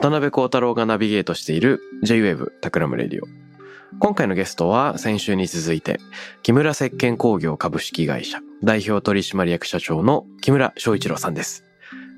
[0.00, 3.28] 渡邉康太郎がナビゲートしている J-Wave タクラムレディオ。
[3.98, 6.00] 今回のゲストは先週に続いて、
[6.42, 11.66] 木村石鹸工業株式会社代表取締役社長の木村祥一郎さんです。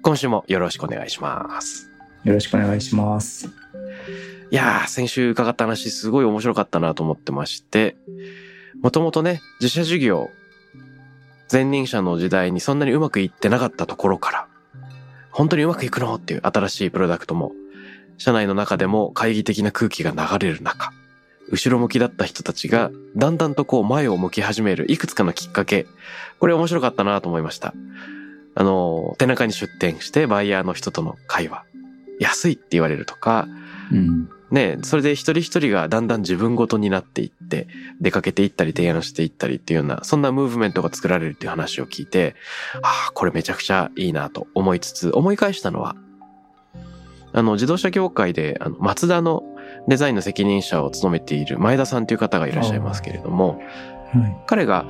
[0.03, 1.91] 今週もよろしくお願いします。
[2.23, 3.49] よろしくお願いします。
[3.49, 7.97] いやー、先週伺った話すごい面白かったなと思ってまして、
[8.81, 10.31] もともとね、自社事業、
[11.51, 14.47] 前任者の時代にそんなにうまくいってなかったところから、
[15.33, 17.51] 本当にうまくいくのっていう新しいプロダクトも、
[18.19, 20.93] 社内の中でも懐疑的な空気が流れる中、
[21.51, 25.87] 後ろ向きだった人たちが、だんだんとこう前を向き始めるいくつかのきっかけ、
[26.39, 27.75] これ面白かったなと思いました。
[28.55, 31.65] あの、手中に出店してバイヤーの人との会話、
[32.21, 33.49] 安いって言われるとか、
[33.91, 34.29] うん。
[34.51, 37.69] ね、それで一人一人がだんだん自分ごとになっていって、
[38.01, 42.35] 出かけていったり提案していったりっていうような、そんなムーブメントが作られるっていう話を聞いて、
[42.83, 45.97] ああ、これめちゃくちゃいいなと思いつつ、思い返したのは、
[47.33, 49.43] あの、自動車業界で、あの、マツダの
[49.89, 53.61] デザインの責任者を務めている前田さんという方がいらっしゃいますけれども、
[54.13, 54.37] はい。
[54.47, 54.87] 彼が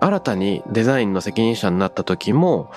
[0.00, 2.70] 新たにデザインの責任者になった時も、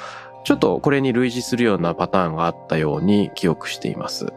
[0.43, 4.27] ちょっとこれに類似するようなパターンがあったように記憶しています。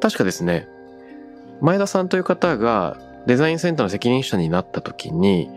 [0.00, 0.68] 確かですね、
[1.60, 2.96] 前田さんという方が
[3.26, 5.48] デザインセンターの責任者になった時に、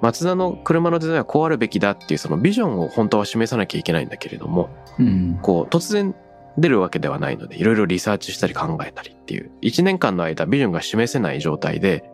[0.00, 4.70] マツダの車のデザインはこうあるべきだっていうそのビジョンを本当は示さなきゃいけないんだけれども、
[5.00, 5.38] うん。
[5.42, 6.14] こう突然
[6.58, 12.04] 出るわけではないので、いろいろリサーチしたり考えたりっていう、一年間の間ビジョンが示せない状態で、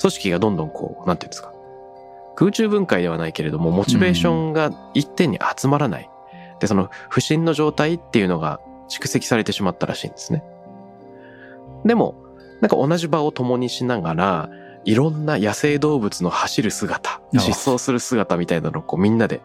[0.00, 1.52] 組織がどんどんこう、なんていうんですか、
[2.34, 6.10] 空中分解ではないけれども、モチベーションが一点に集まらない。
[6.60, 10.42] で、その不振の状態っていうのが蓄積されてしまったらしいんですね。
[11.84, 12.14] でも、
[12.60, 14.50] なんか同じ場を共にしながら、
[14.84, 19.42] いろんな野生動物の走る姿、あ疾走する姿みたいなのをこうみんなで、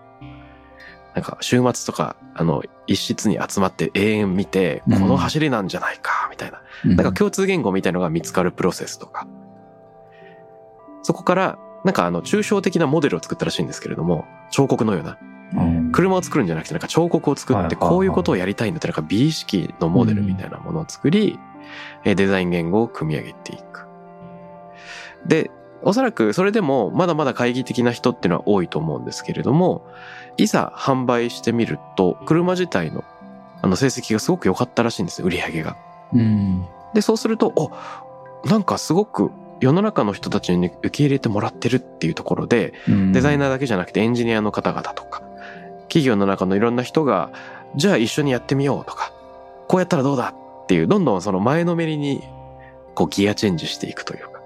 [1.16, 6.62] なんか週末とか、あの、一室に集まって永遠見て、うんこの走りなんじゃないか、みたいな。
[6.86, 9.28] うんなんか共通言語みたいのが見つかるプロセスとか。
[11.04, 15.18] そこから、なんかあの、抽象的なモデルを作ったらしいんですけれども、彫刻のような。
[15.56, 21.40] うん車を作るんじゃなくて、なんか彫刻を作って、こういうことをやりたいんだって、なんか美意識のモデルみたいなものを作り、
[22.04, 23.88] えーデザイン言語を組み上げていく。
[25.26, 25.50] で、
[25.84, 29.86] おそらくそれでもまだまだ懐疑的な人っていうのは多いと思うんですけれども、
[30.38, 33.04] いざ販売してみると、車自体の
[33.62, 35.76] あの成績がすごく良かったらしいんですよ、売り上げが。
[36.14, 36.66] うん。
[36.94, 37.72] で、そうすると、お、
[38.48, 45.22] なんかすごく世の中の人たちに受け入れてもらってるっていうところで、うんデザイナーだけじゃなくてエンジニアの方々とか、
[45.84, 47.32] 企業の中のいろんな人が、
[47.76, 49.12] じゃあ一緒にやってみようとか、
[49.68, 52.24] こうやったらどうだっていう、どんどんその前のめりに、
[52.96, 54.39] こうギアチェンジしていくというか、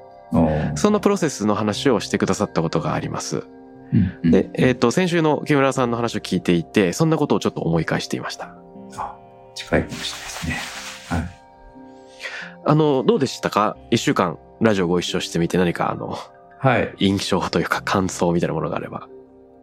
[0.75, 3.37] そのプロセスの話をしてくださったことがあります。
[3.37, 8.55] うんうんで、えっ、と、先週の木村さんの話を聞いていて、そんなことをちょっと思い返していました。
[8.97, 9.15] あ
[9.53, 10.13] 近いかもし
[10.47, 11.17] れないですね。
[11.19, 11.29] はい。
[12.65, 13.77] あの、どうでしたか？
[13.91, 16.17] 一週間ラジオご一緒してみて何かあの、
[16.57, 16.95] はい。
[16.97, 19.07] 印象というか感想みたいなものがあれば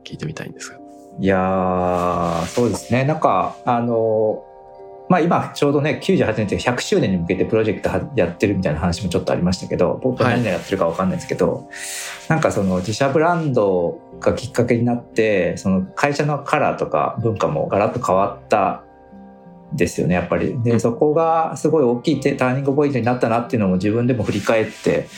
[0.05, 0.79] 聞いてみたいんですが。
[1.19, 3.05] いやー、そうですね。
[3.05, 4.45] なんか、あの、
[5.11, 11.69] まあ今ちょうどね、98年って100周年に向けてプロジェクトはやってるみたいな話もちょっとありましたけど、僕は何をやってるかわかんないですけど、
[12.29, 18.85] なんかその自社ブランドがきっかけになって、その会社のカラーとか文化もガラッと変わった
[19.73, 20.63] ですよね、やっぱり。
[20.63, 25.09] で、そこがすごい大きいターニングポイントになったなっていうのも自分でも振り返って、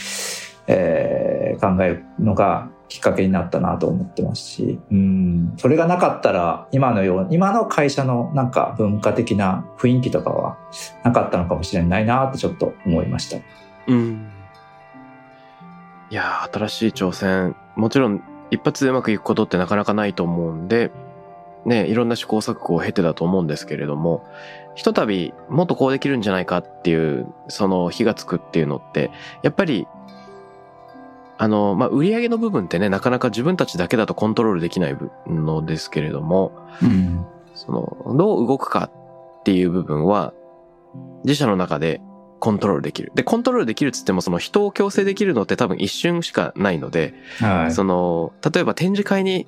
[0.69, 10.59] えー考えるのがきっかけになったなと思ってますし、うん、それがなかったら今のよう今の会社のなんか文化的な雰囲気とかは
[11.03, 13.39] なかったのかもしれないなってちょっと思いました。
[13.87, 14.31] うん。
[16.11, 17.57] いやー、新しい挑戦。
[17.77, 20.91] もちろん、一発でうまくいくことってなかなかないと思うんで、
[21.65, 24.23] ね、いろんな試行錯誤を経てだと思うんですけれども、
[24.75, 29.11] ひとたびもっとこうできるんじゃないかっていう、その火がつくっていうのって、
[29.43, 29.87] やっぱり
[31.39, 34.97] あの、まあ、売上の部分ってね、なかなか自分たちだけだとコントロールできない
[35.27, 36.53] のですけれども、
[36.83, 37.25] うん。
[37.55, 38.91] その、どう動くか
[39.41, 40.33] っていう部分は、
[41.25, 42.01] 自社の中で
[42.39, 43.13] コントロールできる。
[43.15, 47.73] で、コントロールできるっつっても、その人を強制できるのって多分一瞬しかないので、はい。
[47.73, 49.47] その、例えば展示会に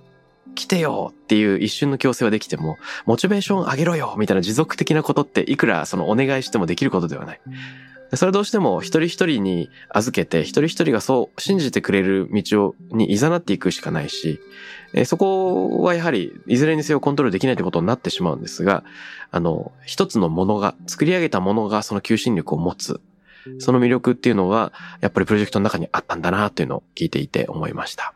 [0.55, 2.77] 来てよっていう一瞬の強制はできても、
[3.07, 7.41] モチベーション上げろよみたいな持続的なことっていくらそのお願いしてもできることではない。
[8.17, 14.41] それどうしても一人一人に預けて、一人一人がそう信じてくれる道をに誘っていくしかないし、
[14.93, 18.85] えそこはやはりいずれにせよコントロールできないってことになってしまうんですが、
[19.31, 23.01] あの、一つのものが、作り上げたものがその求心力を持つ。
[23.59, 28.15] その魅力っていうのは、やっぱりプロジェクトの中にあったんだなっていうのを聞いていて思いました。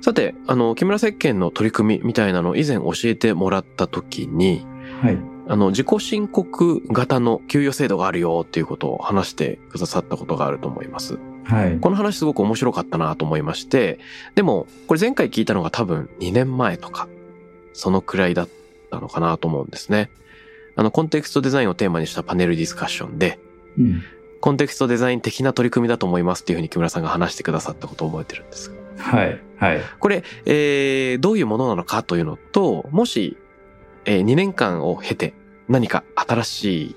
[0.00, 4.64] さて、あの、木村石鹸の取り組みみたいなのを以前教えてもらった時に、
[5.02, 5.37] はい。
[5.50, 11.18] あの、自己申告型の給与制度があるよっていうことを話してくださったことがあると思います。
[11.44, 11.80] はい。
[11.80, 13.98] この話すごく面白かったなと思いまして、
[14.34, 17.08] でも、これ前回聞いたのが多分2年前とか、
[17.72, 18.48] そのくらいだっ
[18.90, 20.10] たのかなと思うんですね。
[20.76, 23.38] あの、コンテクストデザインをテーマにしたパネルディスカッションで、
[23.78, 24.02] うん。
[24.42, 28.70] コンテクストデザイン的な取り組みだと思いますっていうふうに木村さんが話してくださったことを覚えてるんです。
[28.98, 29.40] はい。
[29.56, 29.80] はい。
[29.98, 33.38] これ、えー、どういうものなのかというのと、もし、
[34.04, 35.34] えー、2年間を経て
[35.68, 36.96] 何か新しい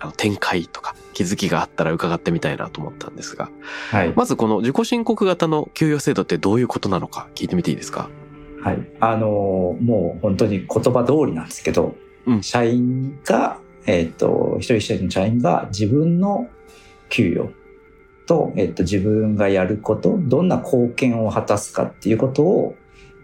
[0.00, 3.50] あの展開とか気づきがあったら伺ってみたいなと思ったんですが、
[3.90, 4.12] はい。
[4.14, 8.10] まずこの自己申告型の給与制度ってどういうことなのか聞いてみていいですか？
[8.62, 8.78] はい。
[9.00, 11.96] あのーもう本当に言葉通りなんですけど、
[12.26, 16.48] うん社員が、えっ、と、一人一人の社員が自分の
[17.10, 17.52] 給与
[18.26, 22.74] と、えっ、と、自分がやること、どんな貢献を果たすかっていうことを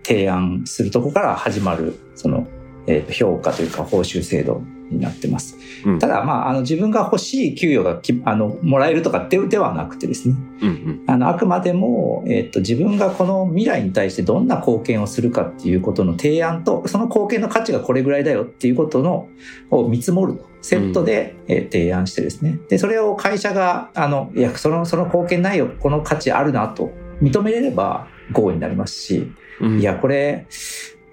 [0.03, 2.47] 提案するところから始まる、その、
[2.91, 5.57] えっ、と、評価というか報酬制度になってます。
[5.87, 11.05] うんただ、まあ、あの、自分が欲しい給与がき、あの、もらえるとかってではなくてですね、うんうん。
[11.07, 19.29] あの、あくまでも、えっと、自分がこの未来に対してどんな貢献をするかっていうことの提案と、その貢献の価値がこれぐらいだよっていうことの、
[19.71, 20.51] を見積もると。
[20.63, 22.59] セットで、えー提案してですね。
[22.69, 26.91] で、それを会社が、あの、いや、その、その貢献内容、この価値あるなと
[27.23, 30.47] 認めれれば、合意になりますし、うんいや、これ、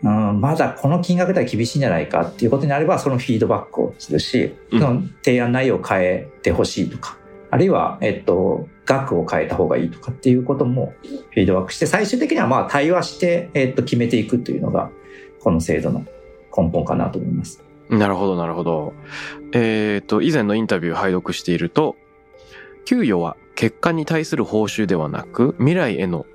[0.04, 7.18] うん、まだこの金額では厳しいんじゃないかっていうことになれば、そのフィードバックをするし、うんその提案内容を変えてほしいとか、
[7.50, 14.92] あるいは、えっと、額を変えた方がいいとかっていうこともフィードバックして、最終的にはまあ対話して、えっと、決めていくというのが、
[15.40, 16.06] この制度の
[16.56, 17.64] 根本かなと思います。
[17.90, 18.94] なるほど、なるほど。
[19.54, 21.96] えっ、と、以前のインタビューを拝読していると、
[22.86, 26.26] 給与は結果に対する報酬ではなく、未来への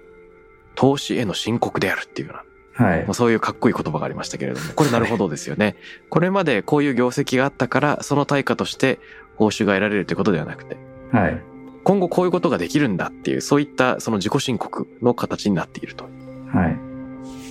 [0.75, 3.15] 投資への申告であるっていうようなはいまあ。
[3.15, 5.77] そういうかっこいい言葉がありましたけれども、 これなるほどですよね。
[6.09, 8.99] これまでこういう業績があったから、その対価として
[9.37, 10.77] 報酬が得られるということではなくて、
[11.11, 11.43] はい。
[11.85, 16.05] 今後こういうことができるんだっていう、そういったその自己申告の形になっていると。
[16.53, 16.79] はい。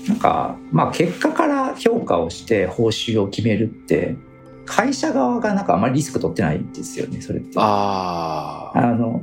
[0.07, 4.15] なんか、まあ結果から評価をして報酬を決めるって、
[4.65, 7.51] 会社側がなんかあまりリスク取ってないんですよね、それって。
[7.57, 8.77] ああ。
[8.77, 9.21] あの、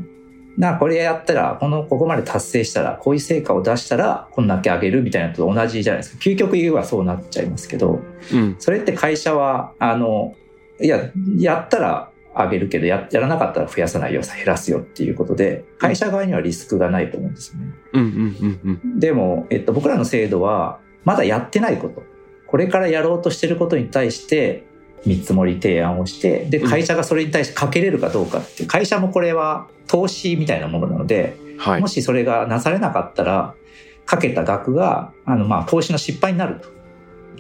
[0.58, 6.19] なこれやったら、この、ここまで達成したら、こういう成果を出したら、こんだけあげるみたいなのと同じじゃないですか。
[6.20, 8.00] 究極言えばそうなっちゃいますけど、
[8.32, 8.56] うん。
[8.58, 10.34] それって会社は、あの、
[10.81, 17.66] いや、やったらあげるけど、や、やらなかったら増やさないよ、減らすよっていうことで、会社側にはリスクがないと思うんですよね。
[17.92, 18.99] うんうんうんうん。
[18.99, 22.02] でも、えっと、僕らの制度は、まだやってないこと、
[22.49, 24.64] これからやろうとしてることに対して、
[25.07, 31.88] 見積もり提案をして、で、うん会社がそれに対してかけれるかどうかって会社もこれは投資みたいなものなので、はいも。
[31.88, 33.55] しそれがなされなかったら、
[34.07, 36.69] かけた額が、あの、まあ、投資の失敗になると。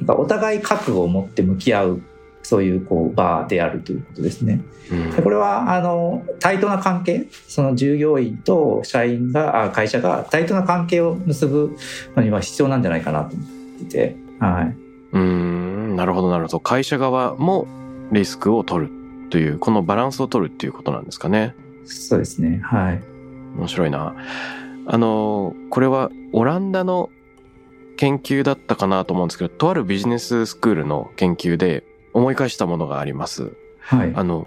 [0.00, 2.02] だからお互い覚悟を持って向き合う、
[2.42, 4.60] そういう、こう、場であるということですね。
[4.90, 11.76] うんでこれは、あの、対等な関係、その従業員と社員が、あ会社が対等な関係を結ぶ
[12.16, 13.48] のには必要なんじゃないかなと思っ
[13.78, 14.87] ていて、はい。
[15.12, 16.60] うーん、なるほどなるほど。
[16.60, 17.66] 会社側も
[18.12, 18.92] リスクを取る
[19.30, 21.54] という、このバランスを取るっていうことなんですかね。
[21.84, 22.60] そうですね。
[22.62, 23.02] はい。
[23.56, 24.14] 面白いな。
[24.86, 27.10] あの、これはオランダの
[27.96, 31.84] 研究だったかなと思うんですけど、とあるビジネススクールの研究で
[32.14, 33.52] 思い返したものがあります。
[33.80, 34.12] はい。
[34.14, 34.46] あの、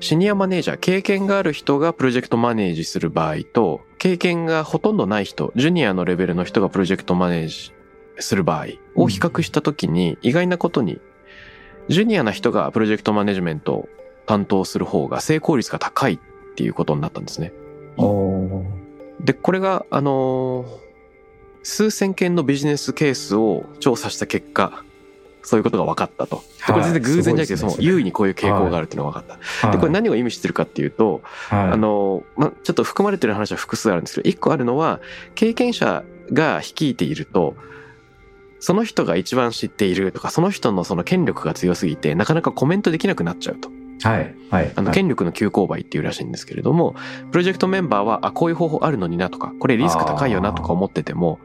[0.00, 7.72] シニアマネージャー、経験がある人がプロジェクトマネージする場合と、経験がほとんどない人、ジュニアのレベルの人がプロジェクトマネージ
[8.20, 11.00] する場合を比較したときに、意外なことに、
[11.88, 13.88] ジュニアな人がプロジェクトマネジメントを
[14.26, 16.18] 担当する方が成功率が高いっ
[16.54, 17.52] ていうことになったんですね。
[19.20, 20.88] で、これが、あのー
[21.64, 24.84] 数千件のビジネスケースを調査した結果
[25.42, 26.42] そういうことが分かったと。
[26.66, 29.66] でこれ全然偶然じゃなくて、その優位にこういう傾向があるっていうのが分かった。
[29.66, 35.00] はいで、これ何を意味してるかっていうと、はいあの、ま、ちょっと含まれてる話は複数あるんですけど、一個あるのは、
[35.34, 37.54] 経験者が率いていると、
[38.60, 43.70] その人が一番知っているとか、その人のその権力が強すぎて、なかなかコメントできなくなっちゃうと。
[44.02, 44.34] はい。
[44.50, 44.72] はい。
[44.74, 46.94] あの、はい権力の急勾配っていうらしいんですけれども、
[47.30, 51.38] プロジェクトメンバーは、あ、こういう方法あるのになとか、これリスク高いよなとか思ってても、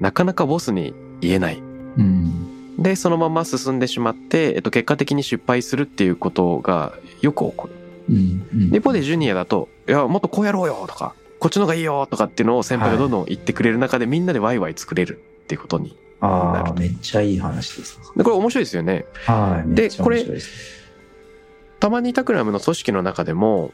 [0.00, 1.62] なかなかボスに言えない。
[1.96, 2.82] うん。
[2.82, 7.74] で、そのまま進んでしまって、えっと、結果的に失敗するっていうことがよく起こる。
[8.10, 8.46] うん。
[8.52, 15.96] うん一方でジュニアだと、いや、もっとこうやろうよとか、こっちの方がいいよとかっていうのを先輩がどんどん言ってくれる中で、みんなでワイワイ作れるっていうことに。
[16.20, 18.00] ああ、めっちゃいい話です。
[18.16, 19.06] で、これ面白いですよね。
[19.26, 19.74] はい。
[19.74, 20.78] でめっちゃ面白いです
[21.80, 23.72] たまにタクラムの組織の中でも、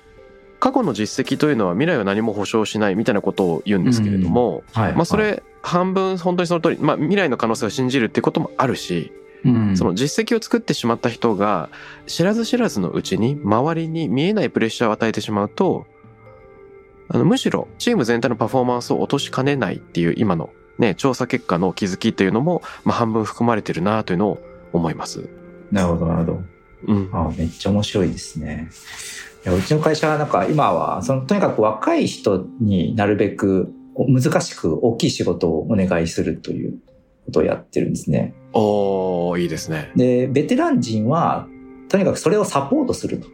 [0.60, 4.92] 過去の実績というのは未来は何も保証しないみたいなことを言うんですけれども、はい。
[4.92, 9.12] まあそはい、れ半分本当にその通り、まあ未来の可能性を信じるってこともあるし、
[9.44, 11.68] うんその実績を作ってしまった人が
[12.06, 15.86] 知らず知らずのうちに周りに見えないプレッシャーを与えてしまうと、
[17.08, 24.38] あのむしろチーム全体のパフォーマンスを落としかねないっていう今のね、調査結果の気づきというのも、まあ半分含まれてるなというのを
[24.72, 25.28] 思います。
[25.70, 26.42] なるほど、なるほど。
[26.86, 27.10] うん。
[27.12, 28.70] あめっちゃ面白いですね。
[29.44, 33.70] いやうちの会社はなんか今はそのとにかく若い人になるべく
[34.08, 36.78] 難しく大きい仕事をお願いするという
[37.26, 38.34] ことをやってるんですね。
[38.52, 39.92] おー、いいですね。
[39.96, 41.46] で、ベテラン人は
[41.88, 43.28] とにかくそれをサポートすると。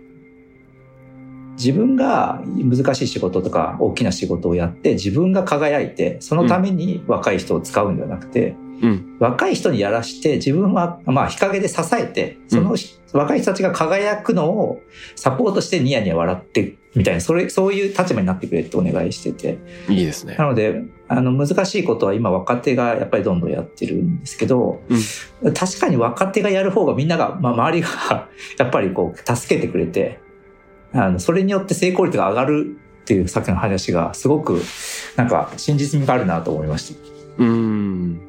[1.61, 9.17] 自分が難しい仕事とか大きな仕事をやって自分が輝いてそのために若い人を使うんではなくて、うん。
[9.21, 12.75] 若い人にやらして自分はまあ日陰で支えてその
[13.12, 14.81] 若い人たちが輝くのを
[15.17, 19.59] サポートしてニヤニヤ笑ってみたいなそれそういう立場になってくれってお願いしてて
[19.93, 20.47] いいですねな。
[20.47, 24.81] のであの難しいことは今若手がやっぱりどんどんやってるんですけど、
[25.55, 30.21] 確かに若手がやる方がみんなが、まあ、周りがやっぱりこう助けてくれて
[30.92, 34.61] あのそれによって成功率が上がるっていうさっきの話がすごく
[35.16, 37.00] なんか真実味があるなと思いました。
[37.38, 38.20] うーん。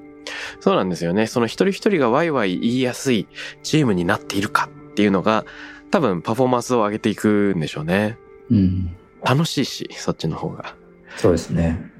[0.59, 1.27] そうなんですよね。
[1.27, 3.27] その一人一人がワイワイ言いやすい
[3.63, 5.45] チームになっているかっていうのが、
[5.89, 8.17] 多分パフォーマンスを上げていくんでしょうね。
[8.49, 10.75] うん、楽しいし、そっちの方が。
[11.17, 11.90] そうですね。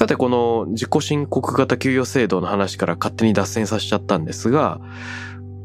[0.00, 4.80] さて、この自己申告型給与制度の話から勝手に脱線させちゃったんですが、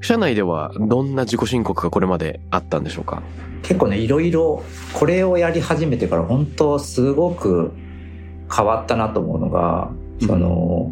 [0.01, 3.23] 社内ではどんな自己申告がこれまであったんでしょうか？
[3.63, 4.61] 結構ねいろいろ
[4.91, 7.71] これをやり始めてから本当すごく
[8.53, 9.89] 変わったなと思うのが、
[10.19, 10.27] うん。
[10.27, 10.91] その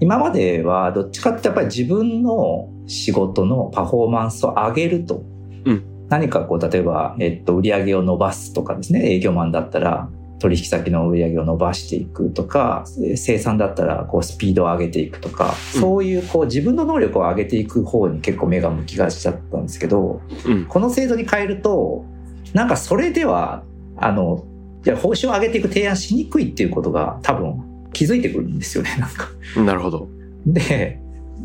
[0.00, 5.22] 今まではどっちかってやっぱり自分の仕事のパフォーマンスを上げると、
[5.66, 5.84] うん。
[6.08, 9.08] 何かこう例えば、えっと、売り上げを伸ばすとかですね。
[9.08, 12.84] 営業マンだったら取引先の売り上げを伸ばしていくとか
[13.16, 20.66] 生産だったらこうスピードを上げていくとか、うんそういうこう自分の能力を上げていく方に結構目が向きがちだったんですけど、うん。
[20.66, 22.04] この制度に変えると、
[22.52, 23.62] なんかそれでは、
[23.96, 24.44] あの、
[24.84, 29.28] いや報酬を上げていく提案しにくいっていうことが多分気づいてくるんですよね、 なんか。
[29.64, 30.08] なるほど。
[30.46, 31.00] で、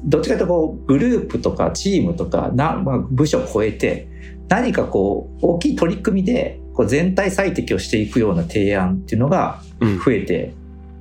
[0.05, 4.07] どっちかというとこう、グループとかチームとかな、まあ、部署を超えて、
[4.47, 9.99] 何かこう、大きい取り組みで、こう全体最適をしていくような提案っていうのがうん。
[9.99, 10.53] 増えて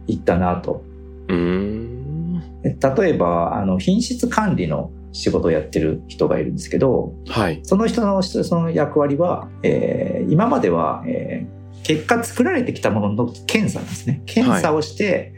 [0.06, 0.82] いったなと。
[1.28, 2.42] うーん。
[2.62, 7.60] 例えば、あの、品質管理の仕事をやってる人がいるんですけど、はい。
[7.62, 14.22] その人のその役割は、えー今までは、えー結果作られてきたものの検査なんですね。
[14.24, 15.33] 検査をして、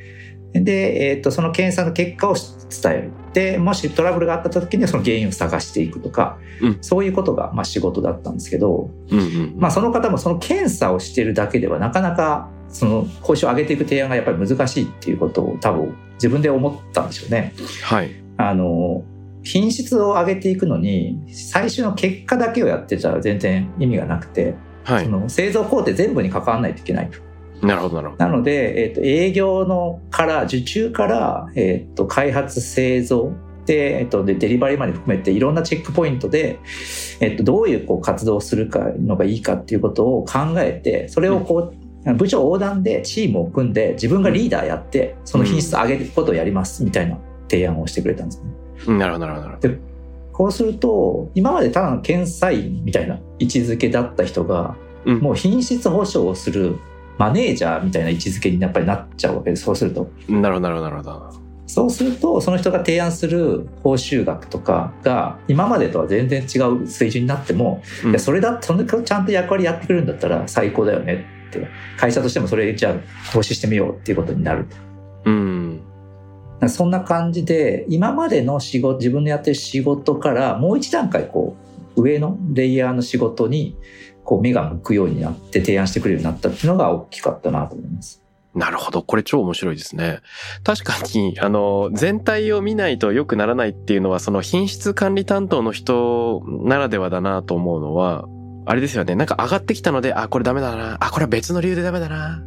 [0.61, 3.11] で、えー、とその検査の結果を伝える。
[3.33, 9.55] で、もしトラブルがあった時にはその原因を探していくとか、うんそういうことがまあ仕事だったんですけど、うんうん。
[9.57, 17.55] まあ、その方もその検査をしてるだけではなかなかその報酬を上げていく提案がやっぱり難しいっていうことを多分自分で思ったんでしょうね。
[17.83, 18.11] はい。
[18.39, 19.05] あの
[19.43, 25.05] 品質を上げていくのに最終の結果だけをやってたら全然意味がなくて、はい。
[25.05, 27.19] その製造工程全部に関わらないといけないと。
[27.63, 28.25] なるほど、なるほど。
[28.25, 33.33] なので、えっと営業のから受注から、えっと開発製造
[33.65, 36.59] で、えっとでデリバリーまで含めていろんなチェックポイントで、
[37.21, 41.73] えっとどういうこう活動をするかのがいいかっていうことを考えてそれをこ
[42.05, 48.43] う、部署横断でチームを組んで自分がリーダーやってその品質を上げることをやりますみたいな提案をしてくれたんです
[48.87, 48.97] ね。
[48.99, 49.97] なるほど、なるほどなるほど。
[50.33, 56.81] こうすると、今までただの検査員みたいな位置づけだった人が、うんもう品質保証をする
[57.19, 59.65] マネージャーみたいな位置づけにやっぱりなっちゃうわけです。
[59.65, 60.11] そうすると。
[60.29, 61.47] なるほど、なるほど、なるほど。
[61.67, 71.67] そうすると、その人が提案する報酬額とかが、今までとは全然違う水準になっても、うんいや、それだ、そのちゃんと役割やってくれるんだったら最高だよねって。
[71.97, 72.95] 会社としてもそれじゃあ
[73.33, 74.67] 投資してみようっていうことになる。
[75.25, 75.81] うん。
[76.69, 81.57] そんな感じで、今までの仕事、自分のやってる仕事からもう一段階こ
[81.97, 83.77] う、上のレイヤーの仕事に、
[84.26, 88.23] こう目が向くようになって提案してくれるようになったっていうのが大きかったなと思います。
[88.54, 89.02] なるほど。
[89.02, 90.21] これ超面白いですね。
[90.64, 98.25] 確かに、あの、全体を見ないと良くならないっていうのは、その品質管理担当の人ならではだなと思うのは、
[98.64, 99.14] あれですよね。
[99.14, 100.97] なんか上がってきたので、あ、これダメだな。
[101.00, 102.42] あ、これは別の理由でダメだな。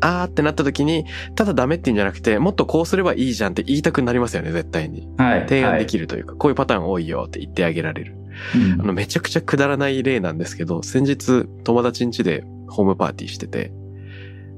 [0.00, 1.04] あーってなった時に、
[1.36, 5.06] ただダメって言うんじゃなくて、もっとこうすればいいじゃんって言いたくなりますよね、絶対に。
[5.18, 5.40] はい。
[5.42, 6.02] 提案できる。
[6.02, 8.16] るというか、こういうパターン多いよって言ってあげられる。
[8.54, 13.72] うんあの、めちゃくちゃくだらない例なんですけど、先日友達ん家でホームパーティーしてて、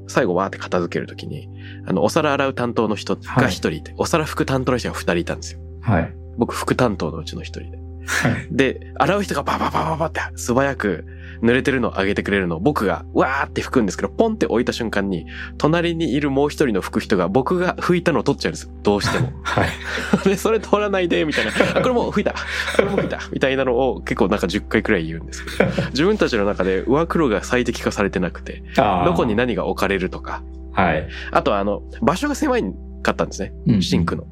[0.07, 1.49] 最後わーって片付けるときに、
[1.87, 5.61] あの、お皿洗う担当の人が一人いて、お皿拭く担当の人が二人いたんですよ。
[5.81, 6.14] はい。
[6.37, 7.78] 僕、副担当のうちの一人で。
[8.07, 8.49] はい。
[8.50, 11.07] で、洗う人がバババババって素早く
[11.43, 15.26] 濡れてるのをあげてくれるのを僕がわーって拭くんですけど、ポンって置いた瞬間に、
[15.59, 18.71] 隣にいるもう一人の拭く人が僕が拭いたのを取っちゃうんですよ。
[18.83, 19.33] どうしても。
[19.43, 19.69] はい。
[20.29, 21.53] で、それ取らないで、みたいな。
[21.76, 22.33] あこれもう拭いた。
[22.33, 23.19] これも拭いた。
[23.33, 31.09] みたいなのを結構なんか10回くらい言うんですけど、 自分たちの中で上黒が最適化されてなくて、どこに何が置かれるとか、はい。
[31.31, 32.64] あとはあの、場所が狭い
[33.03, 33.53] かったんですね。
[33.69, 34.26] うんシンクの。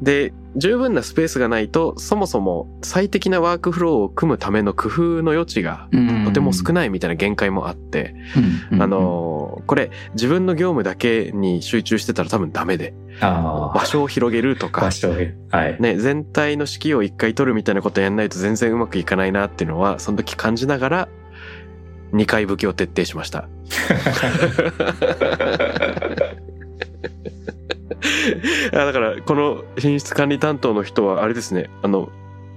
[0.00, 5.88] で、十分なスペースがないと、そもそも最適なワークフローを組むための工夫の余地が
[6.24, 8.14] とても少ないみたいな限界もあって、
[8.72, 8.82] うん。
[8.82, 14.80] あ、のーこれ自分の業務だけに集中してたら多分ダメで、あ場所を広げるとあ、か。
[15.80, 21.08] ね、全体の指揮を一回取るみたいなことやんないと全然うまくいかないなっていうのは、その時感じながら、
[22.12, 23.48] 二回武器を徹底しました。
[28.72, 32.10] あだから、この品質管理担当の人は、あれですね、あの、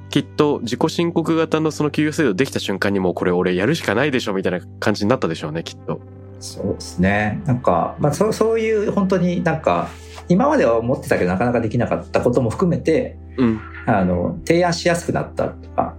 [0.10, 6.02] きっと自己申告型のその給与制度できた瞬間にもうこれ俺やるしかないでしょみたいな感じになったでしょうね、きっと。
[6.40, 7.42] そうですね。
[7.46, 9.88] なんか、まあ、そうそういう本当になんか、
[10.28, 13.62] 今までは思ってたけどなかなかできなかったことも含めて、うん。
[13.86, 15.96] あの、提案しやすくなったとか、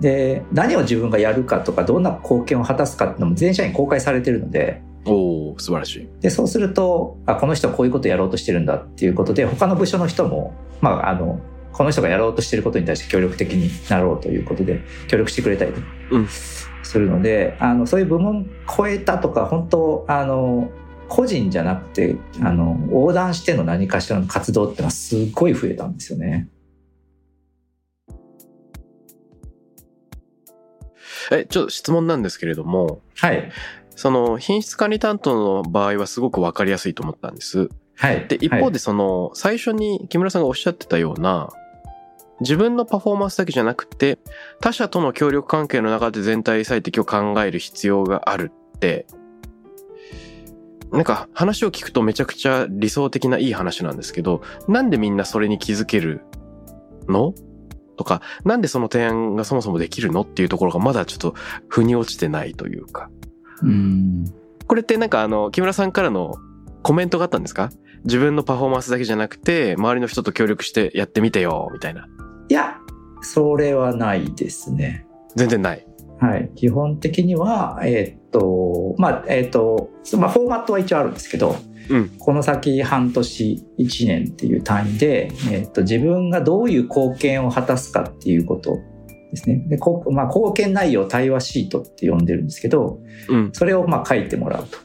[0.00, 6.08] で、何を自分がやるかとか、どんな貢献を果たすかっていうのも全社員公開されてるので、おー、素晴らしい。
[6.20, 11.40] で、そうすると、あ、この人はこういうことやろうとしてるんだっていうことで、他の部署の人も、まあ、あの、
[11.72, 20.70] この人がやろうとしてることに対して協力的になろうということで、協力してくれたりとかうんするので、あの、そういう部門超えたとか、本当あの、
[21.08, 26.48] 個人じゃなくて、あの、横断しての何かしらの活動っていうのはすごい増えたんですよね。
[31.30, 33.50] え、ちょっと質問なんですけれども、はい。
[33.96, 37.68] その品質管理担当の場合はすごくわかりやすいと思ったんです。
[37.94, 38.26] はい。
[38.26, 41.50] で、一方はいでその、最初に木村さんがおっしゃってたような、
[42.40, 44.18] 自分のパフォーマンスだけじゃなくて、
[44.60, 49.06] 他者との協力関係の中で全体最適を考える必要があるって、
[50.90, 56.22] なんか話を聞くとめちゃくちゃ理想的ないい話なんですけど、なんでみんなそれに気づける
[57.08, 57.34] の？
[57.96, 60.22] とか、なんでその提案がそもそもできるの？
[60.22, 61.34] っていうところがまだちょっと
[61.68, 63.08] 腑に落ちてないというか。
[63.62, 64.24] うん。
[64.66, 66.34] これってなんかあの、木村さんからの
[66.82, 67.70] コメントがあったんですか？
[68.04, 72.08] 自分のパフォーマンスだけじゃなくて、周りの人と協力してやってみてよ、みたいな。
[72.48, 72.78] いや、
[73.20, 75.06] それはないですね。
[75.36, 75.86] 全然ない。
[76.20, 76.50] はい。
[76.56, 81.56] 基本的には、えーっと、まあ、えーっと、まあ、フォーマットは一応あるんですけど、
[81.90, 82.08] うん。
[82.18, 88.80] この先半年、1年っていう単位で、えーっと、自分がどういう貢献を果たすかっていうこと
[89.32, 89.64] ですね。
[89.66, 93.50] で、こまあ、貢献内容対話シートって呼んでるんですけど、うん。
[93.52, 94.78] それをまあ書いてもらうと。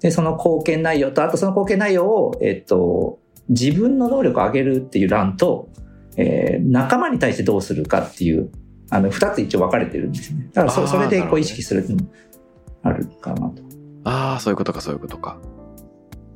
[0.00, 5.68] で、その貢献内容と、あとその貢献内容を、えっと、自分の能力を上げるっていう欄と、
[6.16, 8.50] えー仲間に対してどうするかっていう、
[8.90, 10.48] あの、二つ一応分かれてるんですね。
[10.52, 12.10] だからそ、それでこう意識するっていうのも
[12.82, 13.62] あるかなと。
[14.04, 15.38] ああ、そういうことか、そういうことか。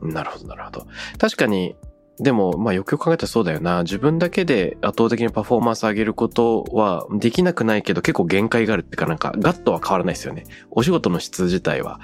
[0.02, 0.86] なるほど、なるほど。
[1.18, 1.76] 確かに、
[2.20, 3.82] でも、まあよくよく考えたらそうだよな。
[3.82, 10.44] 自分だけで圧倒的にパフォーマンス上げることはできなくないけど結構限界があるっていうかなんかガッとは変わらないですよね。
[10.70, 12.00] お仕事の質自体は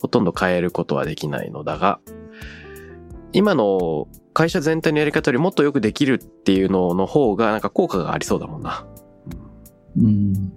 [0.00, 2.00] ほとんど変えることはできないのだが、
[3.32, 8.86] 今の会社全体のやり方よりもっとよくできるっていうのの方がなんか効果がありそうだもんな。
[9.98, 10.52] うん。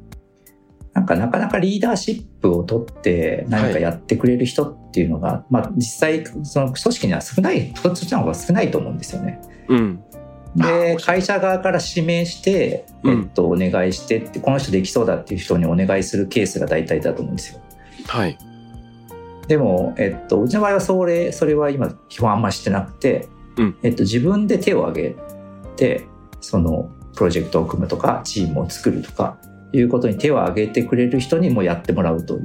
[1.00, 9.40] なんかなかなかリーダーシップを取って何かやってくれる人っていうのが、まあ実際その組織には少ない、そっちの方が少ないと思うんですよね。
[9.70, 10.04] うん。
[10.60, 17.62] あで会社側から指名して、うんえっと、お願いしてってこの人できそうだっていう人にお願いするケースが大体だと思うんですよ。
[18.08, 18.38] はい。
[19.48, 25.16] でも、えっと、うちの場合はそれそれは今基本あんましてなくて、うんえっと、自分で手を挙げ
[25.78, 26.08] て
[26.42, 29.38] そのプロジェクトを組むとかチームを作るとか
[29.72, 32.42] いうことに手を挙げてくれる人にもやってもらうという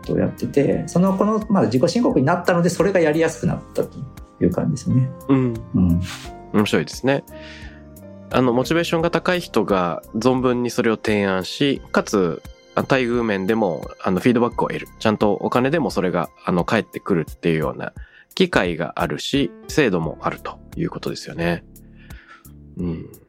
[0.00, 3.98] ことをやっててそのこの、まあ、自己申告になったのでそれがやりやすくなったと
[4.40, 5.10] いう感じですね。
[5.28, 5.54] うん。
[5.74, 6.00] うん。
[6.52, 7.24] 面白いですね。
[8.32, 12.42] あの、モチベーションが高い人が存分にそれを提案し、かつ、
[12.76, 14.88] あ待遇面でも、あの、フィードバックを得る。
[15.00, 17.92] ちゃんとお金でもそれが、あの、返ってくるっていうような
[18.34, 21.64] 機会があるし、制度もあるということですよね。
[22.78, 23.19] うん。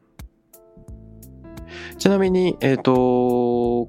[2.01, 3.87] ちなみに、えっ、と、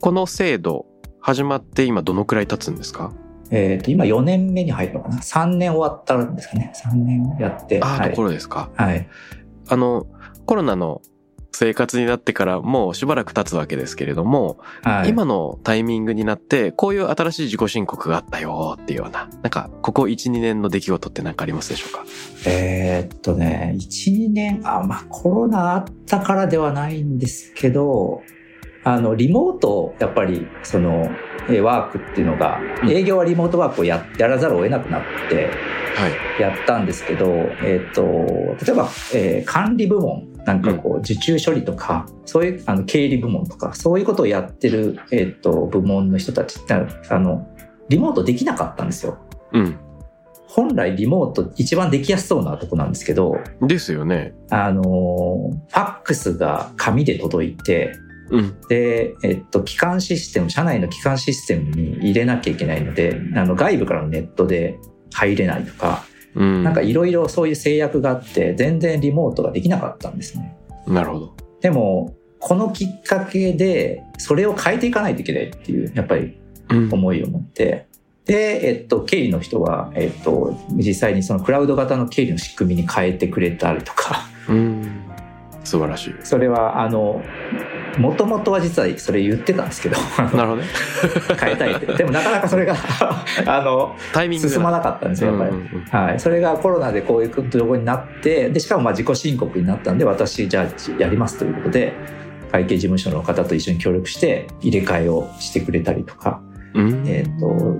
[0.00, 0.86] この制度、
[1.20, 3.12] 始まって今どのくらい経つんですか？
[3.50, 6.72] えっ、と、今4年目に入るのかな ?3 年終わったんですかね。
[6.76, 7.82] 3年やって。
[7.82, 8.70] ああ、はいところですか。
[8.76, 9.08] はい。
[9.68, 10.06] あの、
[10.46, 11.02] コロナの
[11.54, 15.10] 生活になってからもうしばらく経つわけですけれども、はい。
[15.10, 22.04] 今のタイミングになって、こういう新しい自己申告があったよっていうような、なんか、ここ1、2年の出来事って何かありますでしょうか？
[22.46, 28.22] えーっとね、1、2年、あ、まあコロナあったからではないんですけど、
[28.82, 31.10] あの、リモート、やっぱり、その、
[31.48, 35.50] えーワークっていうのが、うん営業はリモートワークをややらざるを得なくなって、
[35.96, 36.40] はい。
[36.40, 37.26] やったんですけど、
[37.62, 38.02] えーっと、
[38.64, 47.48] 例えば、えー管理部門、なんかこう、受注処理とか、そういう、あの、経理部門とか、そういうことをやってる、えーっと、部門の人たちって、あの、
[47.88, 49.18] リモートできなかったんですよ。
[49.52, 49.76] うん。
[50.46, 54.34] 本来リモート一番できやすそうなとこなんですけど、ですよね。
[54.50, 57.92] あのーファックスが紙で届いて、
[58.30, 58.60] うん。
[58.68, 64.78] で、えっと、機関システム、社内の機関システムに入れなきゃいけないので、あの、外部からのネットで
[65.12, 66.64] 入れないとか、うん。
[66.64, 70.56] なんかいろいろそういう制約があって、全然リモートができなかったんですね。
[70.86, 71.36] なるほど。
[71.60, 76.36] でも、このきっかけで、それを変えていかないといけないっていう、やっぱり
[76.70, 76.92] うん。
[76.92, 77.86] 思いを持って、
[78.26, 85.02] で、えっと、経理の人は、えっと、実際にそのクラウド型の経理の仕組みに変えてくれたりとか、うん。
[85.62, 86.14] 素晴らしい。
[86.22, 87.22] それは、あの、
[87.98, 90.64] もともとは実はそれ言ってたんですけど、なるほどね。
[91.40, 91.86] 変えたいって。
[91.94, 92.74] でもなかなかそれが、
[93.46, 95.50] あの、タイミング進まなかったんですよ、やっぱり。
[95.50, 96.20] うんうんうんはい。
[96.20, 101.94] それがコロナでこういうとこになって、で、しかもまあ自己申告になったんで、私、じゃあやりますということで、
[102.52, 106.40] 会計事務所の方と一緒に協力して入れ替えをしてくれたりとか、
[106.74, 107.02] うん。
[107.06, 107.76] えっ、と、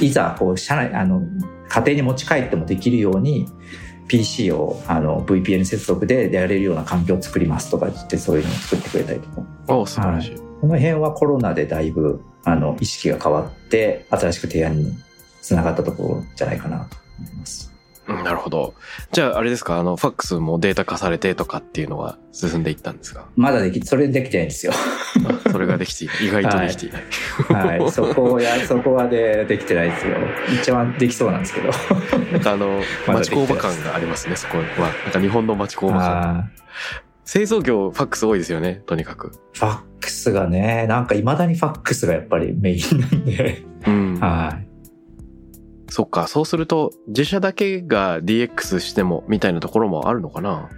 [0.00, 1.22] いざ、こう、社内、あの、
[1.68, 3.46] 家庭に持ち帰ってもできるように、
[4.08, 9.46] PC をあの VPN 接続でやれるような環境を作りますとか言って、そういうのを作ってくれたりとか。
[9.68, 10.36] お素晴らしい。
[10.60, 14.98] この辺はコロナでだいぶ、あの、意識が変わって、新しく提案に
[15.40, 17.67] つながったところじゃないかなと思います。
[18.08, 18.74] うんなるほど。
[19.12, 23.26] じゃあ、あれですか、あの、ファックスもデータ化されてとかっていうのは進んでいったんですか？
[23.36, 24.72] まだでき、それできてないんですよ。
[25.46, 26.16] あそれができていない。
[26.26, 27.78] 意外とできていない。
[27.78, 27.90] はい。
[27.92, 30.16] そこをや、そこはで、できてないですよ。
[30.60, 31.70] 一番できそうなんですけど。
[32.32, 34.64] なんかあの、 町工場感がありますね、そこは。
[35.04, 36.38] なんか日本の町工場感。
[36.38, 36.50] あ
[37.24, 39.28] 製造業、ファックス多いですよね、とにかく。
[39.28, 43.62] ーファックスがね、なんか未だにファックスがやっぱりメインなんで。
[43.86, 44.18] うん。
[44.18, 44.67] はい。
[45.88, 50.68] そっか、そうすると、自社だけが DX しても、みたいなところもあるのかな？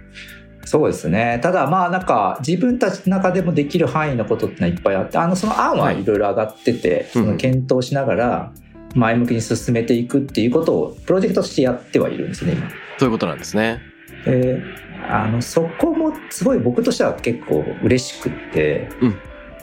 [0.63, 1.39] そうですね。
[1.41, 8.53] ただまあなんか自分たちの中でもできる範囲のことってのはいっぱいあって、あのその案はいろいろ上がってて、うんその検討しながら
[8.93, 12.69] 前向きに進めていくっていうことをプロジェクトとしてやってはいるんですね、今。
[12.99, 13.81] そういうことなんですね。
[14.25, 14.61] で、
[15.09, 19.15] あの、そこもすごい僕としては結構嬉しくって、うん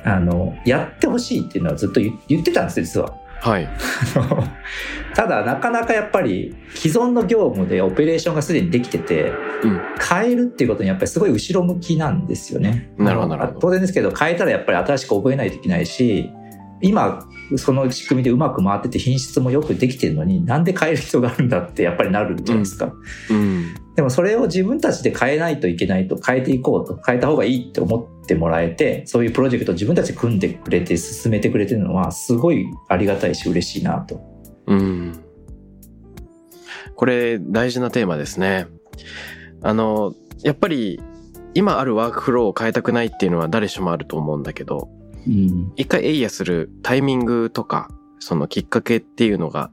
[0.04, 3.14] あの、やってほしいっていうのはずっと言言ってたんですよ、実は。
[3.40, 3.68] はい。
[5.14, 9.81] ただなかなかやっぱり既存の業務でオペレーションがすでにできてて、うん。
[9.98, 12.92] 変えるっていうことにやっぱりすごい後ろ向きなんですよね。
[12.98, 16.31] なるほどあのなるほど当然ですけど変えたらやっぱり新しく覚えないといけないし
[16.83, 22.93] 今その仕組みでうまく回ってて品質もよくできてるのになんで変える必要があるんだってやっぱりなるじゃないですか。
[23.31, 23.75] うん。
[23.97, 34.21] でもそれを自分たちで変えないといけないと変えていこうと変えた方がいいって思ってもらえてそういうプロジェクトを自分たちで組んでくれて進めてくれてるのはすごいありがたいし嬉しいなと。
[34.67, 35.25] うん。
[36.99, 38.67] これ、大事なテーマですね。
[39.62, 41.01] あの、やっぱり、
[41.55, 44.88] 今あるワークフローを変えたくないっていうのは誰しもあると思うんだけど、
[45.29, 47.88] うん一回エイヤするタイミングとか、
[48.19, 49.71] そのきっかけっていうのが、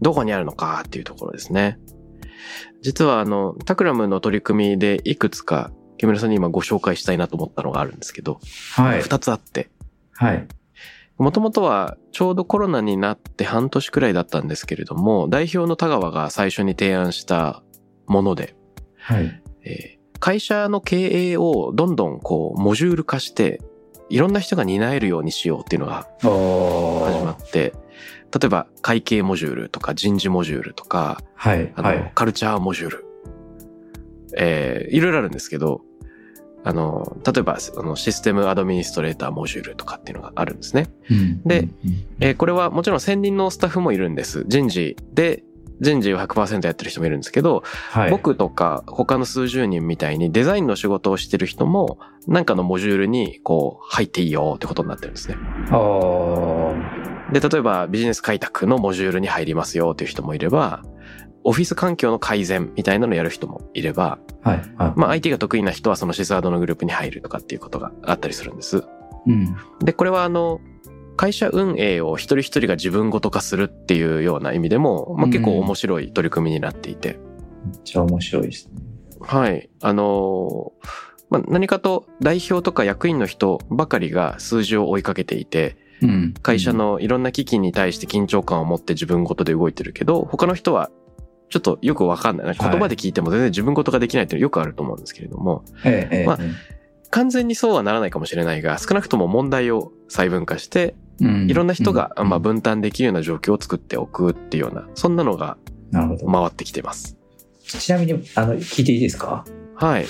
[0.00, 1.78] どこにあるのかっていうところですね。
[2.82, 8.38] 実はあの、タクラムの取り組みでいくつか、木村さんに今ご紹介したいなと思ったのがあるんですけど、
[8.76, 9.02] はい。
[9.02, 9.68] 二つあって、
[10.12, 10.46] はい。
[11.18, 17.64] もともとはちょうどコロナになって半年くらいだったんですけれども、代表の田川が最初に提案した
[18.06, 18.54] もので、
[18.96, 19.42] はい。
[19.64, 23.60] えー会社の経営をどんどんこう、モジュール化して、
[24.10, 27.72] いろんな人が担えるようにしようっていうのがお始まって、
[28.38, 31.72] 例えば会計モジュールとか人事モジュールとか、はい。
[31.76, 32.12] あの、はい。
[32.14, 33.06] カルチャーモジュール、
[34.36, 35.82] えーいろいろあるんですけど、
[36.64, 40.90] あの、例えば、あの、システムアドミニストレーターモジュールとかっていうのがあるんですね。
[41.46, 41.70] でうん
[42.20, 44.44] えーこれはもちろん専任のスタッフもいるんです。
[44.48, 45.44] 人事で
[45.80, 48.10] 人事を100%やってる人もいるんですけど、はい。
[48.10, 55.36] 僕とか他の数十人みたいにデザインの仕事をしてる人も、なんかのモジュールにこう入っていいよってことになってるんですね。
[57.32, 60.82] で、例えばビジネス開拓のモジュールに入りますよっていう人もいれば、
[61.44, 64.56] オフィス環境の改善みたいなのをやる人もいれば、はい。
[64.76, 64.92] はい。
[64.96, 68.84] まあ IT が得意な人はそのシスワードのグループに入るとかっていうことがあったりするんです。
[69.26, 69.56] うん。
[69.80, 70.60] で、これはあの、
[71.18, 77.18] 会社運営を一人一人が自分ごと化するっていうような意味でも、まあ、結構面白い取り組みになっていて、
[77.66, 78.80] めっちゃ面白いですね。
[79.20, 79.68] はい。
[79.82, 86.34] あのーまあ、何かと代表とか役員の人ばかりが数字を追いかけていて、うん。
[86.40, 90.88] 会社のいろんな危機に対して緊張感を持って自分ごとで動いてるけど、他の人は
[91.50, 92.56] ちょっとよくわかんない。
[92.56, 96.26] 言葉で聞いても全然自分ごとができないっていうのよくあると思うんですけれども、ええ、ええ。
[96.26, 96.38] まあ
[97.10, 105.56] 完全にそうはならないかもしれないが、少なくとも問題を細分化して、うんいろんな人が、うんまあ、分担できるような状況を作っておくっていうような、そんなのが。
[105.90, 106.08] 回
[106.48, 107.16] ってきてます。
[107.62, 109.46] ちなみに、あの、聞いていいですか？
[109.74, 110.06] はい。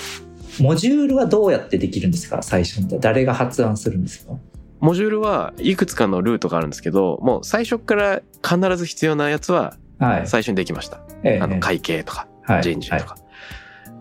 [0.59, 2.41] モジュールはどうやってできるんですか？
[2.41, 2.99] 最初に。
[2.99, 4.33] 誰が発案するんですか？
[4.81, 10.27] モジュールはいくつかのルートがあるんですけど、もう最初から必ず必要なやつははい。
[10.27, 11.01] 最初にできました。
[11.23, 13.15] ええあの、会計とか、はい人事とか。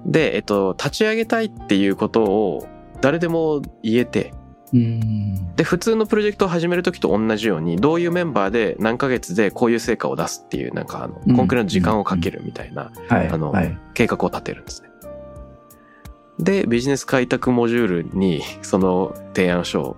[0.05, 2.67] で、えっと、立ち上げたいっていうことを
[3.01, 4.38] 誰でも言えて、うん。
[5.57, 13.29] で、普通のプロジェクトを始めるときと同じように、どういうメンバーで何ヶ月でこういう成果を出すっていう、なんかあの、うんコンクリの時間をかけるみたいなはい。
[13.29, 13.79] あのはい。
[13.95, 14.89] 計画を立てるんですね。
[16.39, 19.97] で、ビジネス開拓モジュールに その提案書を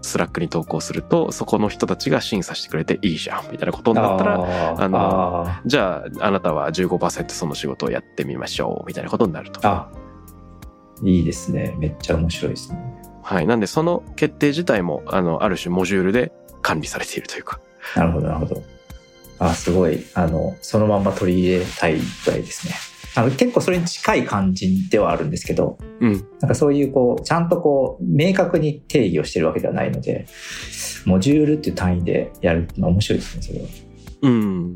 [0.00, 4.98] スラックに投稿すると、そこの人たちが審査してくれていいじゃん、みたいなことになったら、あの
[5.46, 9.68] あじゃあ、あなたは15%その仕事をやってみましょう、みたいなことになるとー。
[9.68, 9.90] あ、
[11.02, 11.74] いいですね。
[11.78, 12.97] めっちゃ面白いですね。
[13.28, 13.46] はい。
[13.46, 17.60] なんで、その決定自体も、あの、ある種モジュールで管理されているというか。
[17.94, 18.62] なるほど、なるほど。
[19.38, 22.74] あ、すごい、あの、そのまんま取り入れたいぐらいですね。
[23.16, 26.12] あの、結構それに近い感じではあるんですけど、うん。
[26.40, 30.24] なんかそういうこう、ちゃんとこう、明確に定義をしてるわけではないので、
[31.04, 33.66] モジュールっていう単位でやるのは面白いですね、それは。
[34.22, 34.74] うん。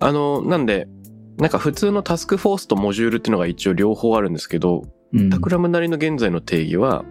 [0.00, 0.88] あの、なんで、
[1.36, 7.04] なんか普通のタスクフォースとモジュールっていうのが一応両方あるんですけど、うんタクラムなりの現在の定義は、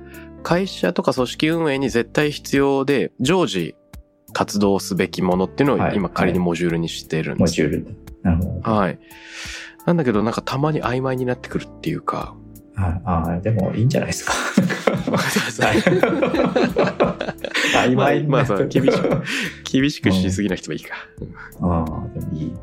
[0.44, 3.76] 会社とか組織運営に絶対必要で、常時
[4.34, 7.62] 活動すべきものっていうのをはい今仮にモジュールにしてるんです。
[7.62, 7.98] モジュール。
[8.24, 8.72] なるほど。
[8.72, 9.00] はい。
[9.86, 12.36] なんだけどなんかたまに曖昧になってくるっていうか。
[12.76, 14.34] ああ、でもいいんじゃないですか。
[17.76, 19.10] 曖昧にまあまあ厳しく
[19.72, 20.96] 厳しくしすぎな人はいいか。
[21.62, 22.54] ああ、でもいい。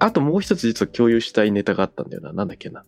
[0.00, 2.32] あともう一つ実は共有したいネタがあったんだよな。
[2.32, 2.84] なんだっけな。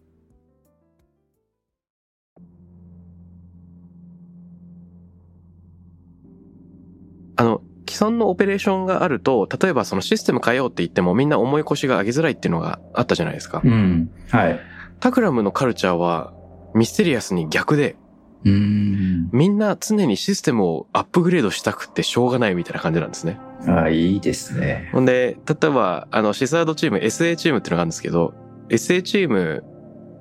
[7.36, 13.60] あの、既存のオペレーションがあると、例えばそのシステム変えようって言ってもみんな重い腰が上げづらいっていうのがあったじゃないですか。
[13.64, 14.10] うん。
[14.30, 14.60] はい。
[15.00, 16.32] タクラムのカルチャーは
[16.74, 17.96] ミステリアスに逆で、
[18.44, 19.30] うん。
[19.32, 23.38] みんな常にシステムをアップグレードしたくてしょうがないみたいな感じなんですね。
[23.66, 24.90] ああ、いいですね。
[24.92, 28.34] ほんで、例えば、あの、シスワードチーム、SA チームっていうのがあるんですけど、
[28.68, 29.64] SA チーム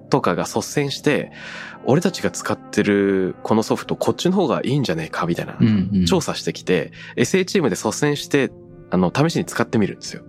[0.10, 1.32] とかが率先して、
[1.86, 6.06] 俺たちが使ってるこのソフト、こっちの方がいいんじゃねえか、みたいな、ん、うん。
[6.06, 8.52] 調査してきて、SA チームで率先して、
[8.90, 10.24] あの、試しに使ってみるんですよ。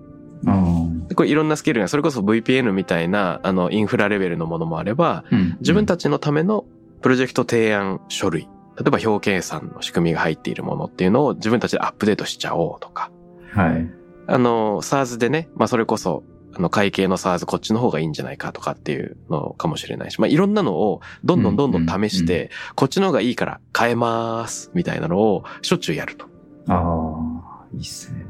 [0.46, 6.64] うんでこれいろんなスキルが、それこそ VPN みたいな、あの、インフラレベルのものもあれば、うん自分たちのための
[7.02, 8.42] プロジェクト提案書類、
[8.76, 13.10] 例えば表計算の仕組みが入っているものっていうのを自分たちでアップデートしちゃおうとか、
[13.52, 13.90] はい。
[14.26, 16.24] あの、SARS でね、まあそれこそ、
[16.56, 26.26] あの、会計の SARS こっちの方がいいんじゃないかとかっていうのかもしれないし、まあいろんなのをどんどんどんどん試して、こっちの方がいいから変えます、みたいなのをしょっちゅうやると。
[26.68, 28.26] ああ、いいっすね。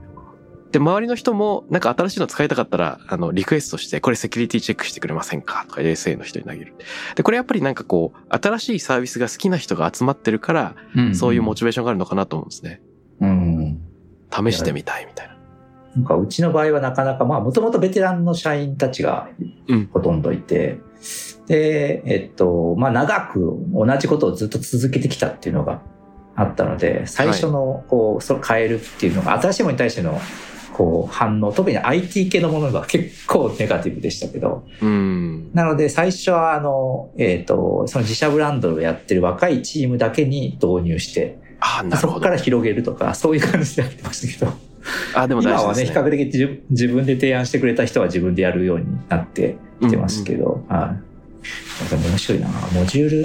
[0.75, 6.75] で、周りの人も、なんか新しいの使いたかったら、あの、リクエストして、これセキュリティチェックしてくれませんかとか SA の人に投げる。
[7.15, 10.75] で、これやっぱりなんかこう、新しいサービスが好きな人が集まってるから、
[11.15, 12.83] そういうモチベーションがあるのかなと思うんですね。
[13.21, 13.79] うん。
[14.33, 15.34] 試してみたいみたいな。
[15.97, 19.29] なんかうちの場合はなかなか、まあもともとベテランの社員たちが
[19.69, 20.79] うんほとんどいて、
[21.47, 25.83] で、えっと、まあ長く同じことをずっと続けてきたっていうのが
[26.35, 30.21] あったので、最初のこう、それ変えるっていうのが、新しいものに対しての
[30.75, 35.51] こう反応、特に IT 系のものが結構ネガティブでしたけど、うん。
[35.55, 42.29] なので最初はあの、えっと、その自社ブランドをやってる若いチームだけに導入して、あなるほどそこか。
[42.31, 44.53] ら広げるとか、そういう感じでやってましたけど、
[45.15, 45.85] あ、でも大今はね。
[45.85, 50.97] 比較的自自分で提案してくれた人は自分でやるようになってきてますけど、は
[51.87, 51.91] い。
[51.91, 52.49] でも面白いな。
[52.49, 53.23] モジュール、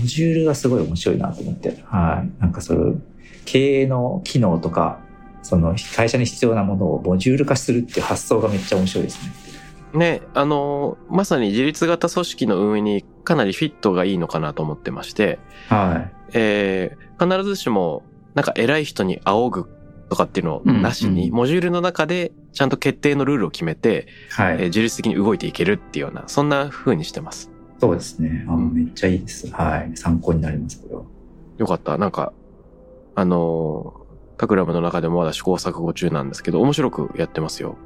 [0.00, 1.82] モジュールがすごい面白いなと思って。
[1.84, 2.40] はい。
[2.40, 2.80] なんかそれ、
[3.44, 5.00] 経営の機能とか、
[5.42, 9.98] その会社に必要なものをモジュール化するっていう発想がめっちゃ面白いですね。
[9.98, 16.12] ね、あの、まさに自立型組織の運営にかなりフィットがいいのかなと思ってまして、はい。
[16.34, 18.02] えー必ずしも、
[18.34, 19.68] なんか偉い人に仰ぐ
[20.10, 24.54] とかっていうのをなしに、うんモジュールの中でちゃんと決定のルールを決めて、はい。
[24.54, 27.50] えー自律的に動いていけるっていうような、そんな風にしてます。
[27.78, 28.44] そうですね。
[28.48, 29.48] あうんめっちゃいいです。
[29.50, 29.92] はい。
[29.96, 31.02] 参考になります、これは。
[31.58, 31.96] よかった。
[31.96, 32.32] なんか、
[33.14, 34.00] あのー
[34.36, 37.76] タクラムの中でもまだ試行錯誤中なんですけど、面白くやってますよ。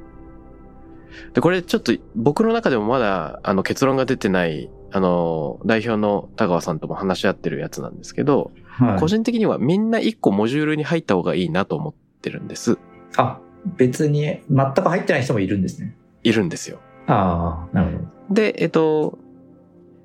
[1.34, 9.00] で、これちょっと僕の中でもまだ、あの、結論が出てない、あのー代表の田川さんとも話し合ってるやつなんですけど、はい。
[9.00, 11.98] 個人的にはみんな一個モジュールに入った方がいいなと思って
[12.30, 12.78] るんです。
[13.16, 13.40] あ、
[13.76, 15.96] 別に全く入ってない人もいるんですね。
[16.22, 16.80] いるんですよ。
[17.06, 18.34] ああ、なるほど。
[18.34, 19.18] で、えっと、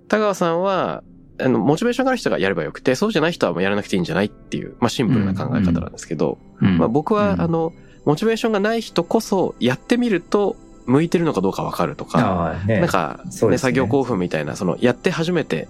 [0.07, 1.03] 田川さんは、
[1.41, 7.73] あの、モチベーションがある人がやればよくて、そうじゃない人はもうやらなくていいんじゃないっていう、まあシンプルな考え方なんですけど、まあ僕は、うんあの、
[8.05, 12.79] モチベーションがない人こそ、やってみると、向いてるのかどうかわかるとか、ね。
[12.79, 15.67] なんか、ね、ね作業興奮みたいな、その、やって初めて、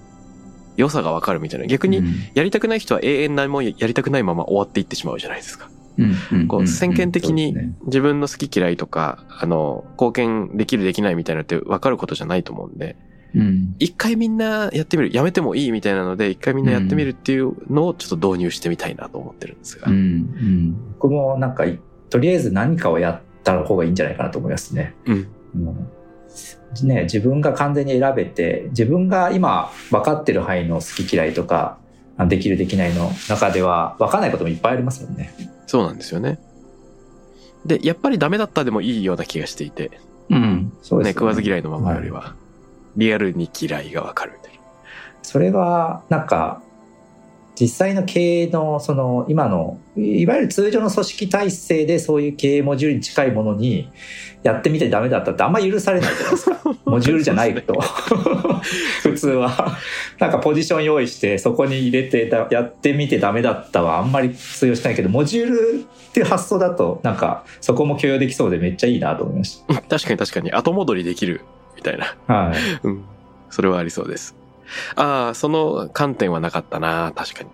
[0.78, 1.66] 良さがわかるみたいな。
[1.66, 2.02] 逆に、
[2.36, 5.70] やりたくない人は永遠何もやりたくないまま終わっていってしまうじゃないですか。
[5.98, 12.96] うん、こう、先見的に自分の好き嫌いとか、あの、貢献できるできないみたいなのって分かることじゃないと思うんで、
[13.36, 13.76] うん。
[13.80, 19.90] 一回みんなやってみる、やめてもいいみたいなので、一回みんなやってみるっていうのをちょっと導入してみたいなと思ってるんですが。
[19.90, 19.96] うん。
[19.96, 20.78] うん。
[21.00, 21.66] 僕もなんか、
[22.10, 24.96] とりあえず何かをやった方がいいんじゃないかなと思いますね。
[25.06, 25.28] うん。
[25.56, 25.88] うん
[26.84, 31.80] ね、自分が完全に選べて、自分が今分かってる範囲の好き嫌いとか、
[32.18, 35.34] あできるできないの中では分かんないこともいっぱいありますもんね。
[35.70, 36.40] そうなんですよね。
[37.64, 39.92] で、やっぱりダメだったでもいいような気がしていて、
[40.32, 40.74] うん。
[40.82, 41.14] そうね、ですい。
[41.20, 42.34] 食わず嫌いのままよりは、
[42.98, 44.60] リアルに嫌いがわかるみたいな。
[45.22, 46.64] それは、なんか、
[47.60, 53.90] 実際の経営の、その、今の、いわゆる通常の組織体制でそういう経営モジュールに近いものに
[54.44, 56.60] やってみてダメだったってあんまり許されないじゃないですか。
[56.86, 57.74] モジュールじゃないと。
[59.04, 59.78] 普通は。
[60.20, 71.42] なんかポジション用意してそこに入れてだやってみてダメだったはあんまり通用しないけど、モジュールっていう発想だとなんかそこも許容できそうでめっちゃいいなと思いまし 確かに確かに後戻りできる
[71.76, 72.16] みたいな。
[72.26, 72.34] た。
[72.34, 72.56] はい。
[72.84, 73.04] うん。
[73.50, 74.39] それはありそうです。
[74.96, 77.50] ああ、その観点はなかったな、確かに。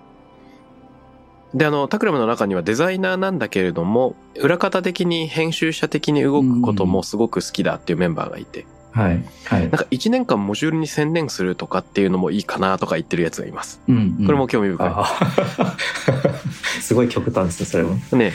[1.54, 9.24] で、あの、タクラムの中にはデザイナーなんだけれども、裏方的に編集者的に動くこともすごく好きだっていうメンバーがいて、はい。
[9.46, 9.70] はいなん。
[9.72, 13.82] か一年間モジュールに専念するとかっていうのもいいかなとか言ってるやつがいます。
[13.88, 14.88] うんこれも興味深い。
[14.90, 15.06] あ
[16.82, 17.96] すごい極端ですね、それも。
[18.18, 18.34] ね。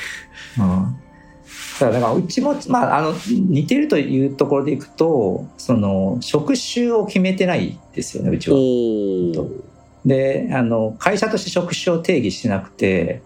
[0.59, 0.97] うん
[1.87, 8.57] だからうちも、まあ、あの似てるというところでいくとその職種を決めてないですよねうちは。
[8.57, 9.71] お
[10.05, 13.23] であの会社として職種を定義してなくて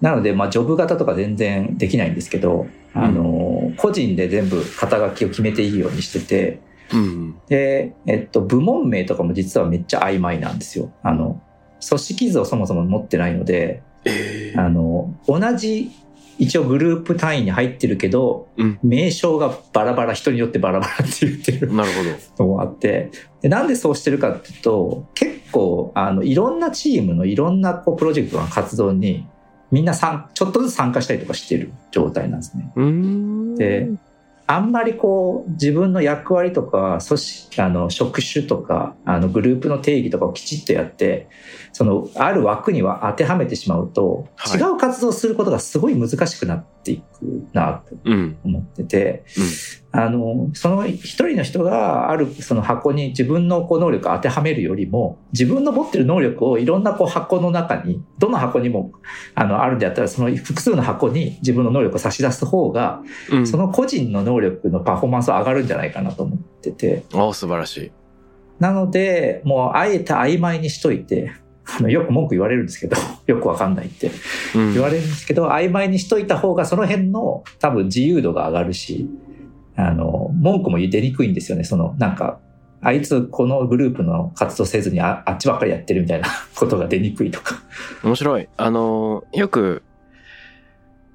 [0.00, 6.60] なので、まあ、ジョブ型とか全然できないんですけど、あの個人で全部肩書きを決めていいようにしてて
[6.92, 7.38] うん。
[7.48, 10.92] で、えっと、部門名とかも実はめっちゃ曖昧なんですよ。
[11.02, 11.42] あの
[11.86, 15.90] 組織図をそもそも持ってないのでええあの同じ
[16.38, 22.44] 一応グループ単位に入ってるけど、うん名称がバラバラ人によってバラバラって言ってるなるほど。
[22.44, 29.26] のもあってでなんでそうしてるかっていうと結構あのいろんなチームのいろんなこうプロジェクトの活動に
[29.70, 32.72] みんな参ちょっとずつ参加したりとかしてる状態なんですね。
[33.56, 33.90] で
[34.48, 41.28] あんまりこう自分の役割とか組織あの職種とかあのグループの定義とかをきちっとやって
[41.72, 48.38] そのある枠には当てはめてしまうと、はい違う活動をすることがすごい難しくなっていくなとうん。
[48.44, 49.24] 思ってて、
[49.96, 58.92] あのその一人の人があるその箱に自分のこう能力を当てはめるよりも自分の持ってる能力をいろんなこう箱の中にどの箱にも
[59.34, 63.46] あのあるんであったらその複数の箱に自分の能力を差し出す方がうん。
[63.46, 67.04] その個人の能力のパフォーマンスは上がるんじゃないかなと思ってて。
[67.14, 67.92] ああ、素晴らしい。
[68.58, 71.32] なので、もうあえて曖昧にしといて、
[71.78, 74.10] あのよく文句言われるんですけど、 よくわかんないって
[74.54, 74.72] うん。
[74.74, 79.08] 言われるんですけど、曖昧にしといた方がその辺の多分自由度が上がるし、
[79.76, 81.64] あの、文句も言出にくいんですよね。
[81.64, 82.40] その、なんか、
[82.80, 87.56] あいつこのグループの活動せずにああっちばっかりやってるみたいな ことが出にくいとか。
[88.04, 88.48] 面白い。
[88.56, 89.82] あの、よく、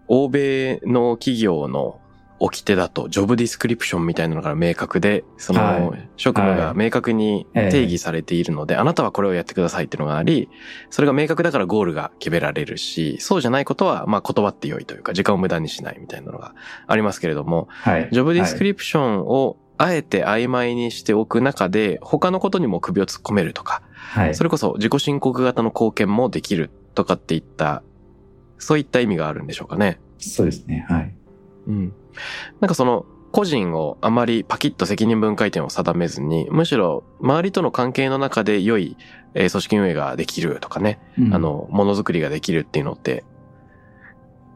[0.07, 2.00] 欧米の企業の
[2.41, 10.49] 掟だと、ジョブディスクリプションみたいなのが明確で、その、はい職務が明確に定義されているので、あなたはこれをやってくださいっていうのがあり、
[10.91, 16.53] それが明確だからゴールが決められるし、そうじゃないことは、まあ断ってよいというか、時間を無駄にしないみたいなのが
[16.85, 18.09] ありますけれども、はい。
[18.11, 24.35] ジョブディスクリリプションをあえて曖昧にしておく中で、他のことにも首を突っ込めるとか、はい。
[24.35, 27.83] それこそ自己申告型の貢献もできるとかっていった、
[28.59, 29.99] そういった意味があるんでしょうかね。
[30.19, 30.85] そうですね。
[30.87, 31.15] はい。
[31.67, 31.93] うん。
[32.59, 38.97] なんかその、個人をあまりパキッと責任分解点を定めずに、むしろ周りとの関係の中で良い、
[39.33, 43.23] えー組織運営ができるとかね、うんあの、ものづくりができるっていうのって、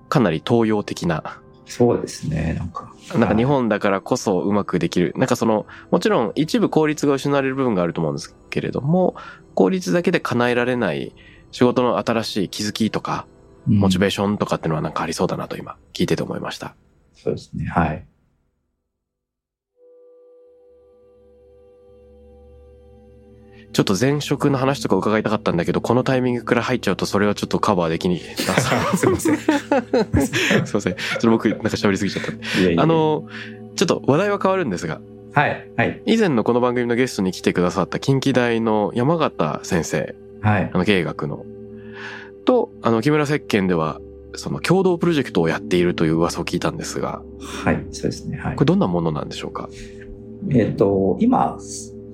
[0.09, 2.93] かなり東洋的な、そうですね、なんか。
[3.17, 5.13] なんか日本だからこそうまくできる。
[5.15, 9.15] なんかその、もちろん一部効率が失われる部分があると思うんですけれども、
[9.55, 11.15] 効率だけで叶えられない
[11.51, 13.25] 仕事の新しい気づきとか、
[13.65, 16.75] モチベーションとかっていうのはなんかありそうだなと今聞いてて思いました。
[17.15, 18.05] そうですね、はい。
[23.75, 28.53] ちょっと前職の話とか伺いたかったんだけど、このタイミングから入っちゃうとそれはちょっとカバーできにな
[28.95, 29.37] すいません。
[29.37, 30.95] すいません。
[30.95, 32.31] ちょっと僕なんか喋りすぎちゃった。
[32.31, 33.27] いやいやあ、の、
[33.75, 35.01] ちょっと話題は変わるんですが、
[35.33, 40.77] はい、はい、以前のこの番組のゲストに来てくださった近畿大の山形先生、はいあ。
[40.77, 41.45] の経営学の、
[42.45, 43.99] と、あの木村石鹸では、
[44.37, 48.55] その共同プロジェクトをやっているという噂を聞いたんですが、はい、そうですね、はい。
[48.55, 48.65] これ。
[48.65, 49.69] どんなものなんでしょうか？
[50.51, 51.57] えっ、と、今、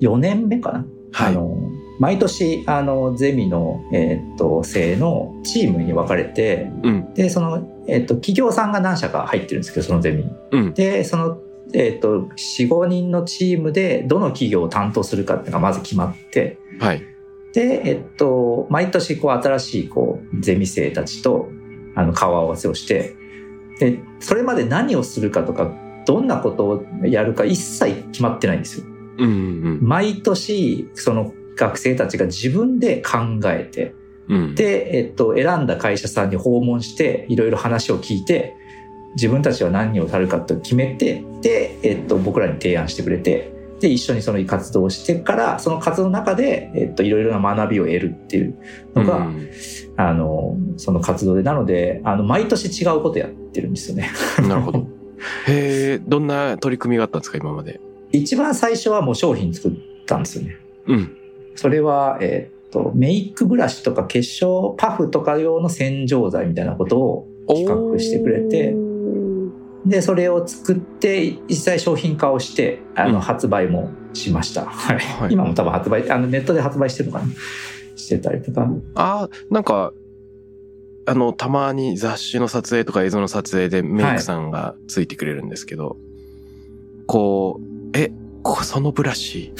[0.00, 1.32] 4年目かな、はい。
[1.32, 1.56] あの、
[1.98, 10.30] 毎年、あの、ゼミの、えっ、と、生のチームに分かれて、うん、で、その、えっ、と、企業さんが何社か入ってるんですけど、そのゼミに。
[10.52, 11.38] うん、で、その、
[11.74, 17.02] えっ、と、4、5人のチームで、どの企業を担当するかっていうのがまず決まって、はい、
[17.52, 21.50] で、えっと、毎年こう新しいこうゼミ生たちと
[21.94, 23.16] あの顔合わせをして、
[23.78, 25.72] で、それまで何をするかとか、
[26.06, 28.86] どんなことをやるか一切決まってないんですよ。
[29.18, 33.94] うん、うん、毎年、その学生たちが自分で考えて、
[34.28, 38.54] うん、で、えっと、選んだ会社さんに訪問して、いろいろ話を聞いて、
[39.14, 48.56] 自分たちは何をされるかと決めて、で、えっと、僕らに提案してくれて、で、一緒にその活動をしてから、その活動の中で、えっと、いろいろな学びを得るっていう
[48.94, 49.48] のが、うん
[49.96, 54.10] あの、その活動で、なので、あの、毎年違うことやってるんですよね。
[54.48, 54.86] なるほど。
[55.46, 57.80] へえ、どんな取り組みがあったんですか、今まで？
[58.12, 59.72] 一番最初はもう商品作っ
[60.06, 60.56] たんですよね。
[60.86, 61.16] うん、
[61.54, 68.74] それは、えっと、メイクブラシとか化粧パフとか用の洗浄剤みたいなことを企画してくれて、
[69.86, 74.64] で、それを作って、実際商品化をして、あの、うん発売もしました。
[74.64, 74.98] はい。
[74.98, 77.32] はい今も多分発売、あの、ネットで発売してるのかな
[77.96, 78.68] してたりとか。
[78.94, 79.92] ああ、なんか、
[81.04, 85.96] あの、たまに雑誌の撮影とか映像の撮影でメイクさんがついてくれるんですけど、
[87.06, 88.12] こう、え、
[88.42, 89.52] こそのブラシ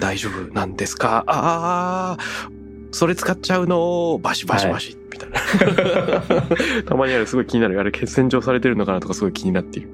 [0.00, 1.24] 大丈夫なんですか？
[1.26, 2.48] ああ、
[2.90, 4.18] それ使っちゃうの？
[4.20, 5.38] バシバシバシ、みたいな。
[6.86, 7.78] たまにあるすごい気になる。
[7.78, 9.88] あれ、洗浄されてるのかなとかすごい気になっている。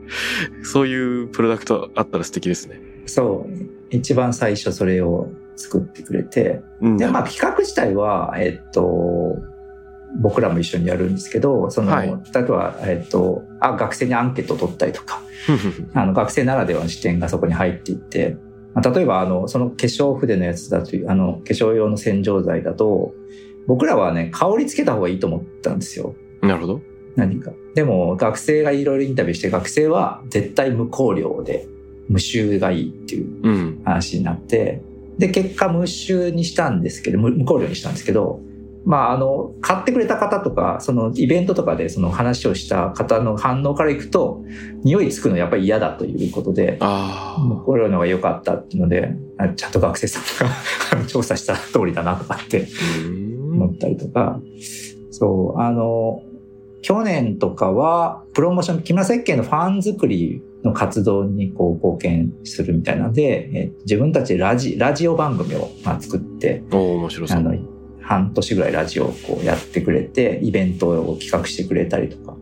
[0.62, 2.81] そういうプロダクトあったら素敵ですね。
[3.07, 3.53] そう。
[3.91, 6.63] 一番最初それを作ってくれて。
[6.81, 6.97] うん。
[6.97, 9.37] で、まあ企画自体は、えっと、
[10.21, 15.21] 僕らも一緒にやるんですけど、その、はい例えば、えっと、あ、学生にアンケートを取ったりとか、
[15.95, 18.37] あの、学生ならではの視点がそこに入っていって、
[18.75, 23.13] まあ例えば、あの、その化粧筆のやつだという、あの、化粧用の洗浄剤だと、
[23.67, 26.15] 僕らはね、香りつけた方がいいと思ったんですよ。
[26.43, 26.81] なるほど。
[27.17, 27.53] 何か。
[27.75, 31.67] でも、学生がいろいろインタビューして、学生は絶対無香料で、
[32.09, 33.83] 無臭がいいっていううん。
[33.85, 34.83] 話になって、
[35.19, 38.41] で、結果無臭にしたんですけど、無無香料にしたんですけど、
[38.85, 44.45] まあ、あの、買ってくれた方とか、そのイベントとかでその話をした方の反応からいくと、
[44.83, 52.69] 匂いつくのやっぱり嫌だということで、あ無香料の方が良かったっていうので、あちゃんと学生さんが 調査した通りだなとかって。
[53.55, 54.41] 思ったりとか、
[55.11, 56.23] そう、あの、
[56.83, 67.39] 去年とかは、プロモーション、木村設計のファン作りの活動にこう貢献するみたいなので、え自分たちでラジラジオ番組をまあ作って、面白そう。
[67.39, 67.55] あの、
[68.01, 72.37] 半年ぐらいラジオをこうやってくれて、イベントを企画してくれたりとか。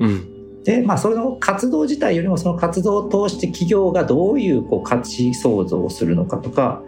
[0.00, 0.37] うん。
[0.68, 6.82] で、まあ、その活動自体よりもその活動を通して企業がどういうこう価値創造をするのかとか、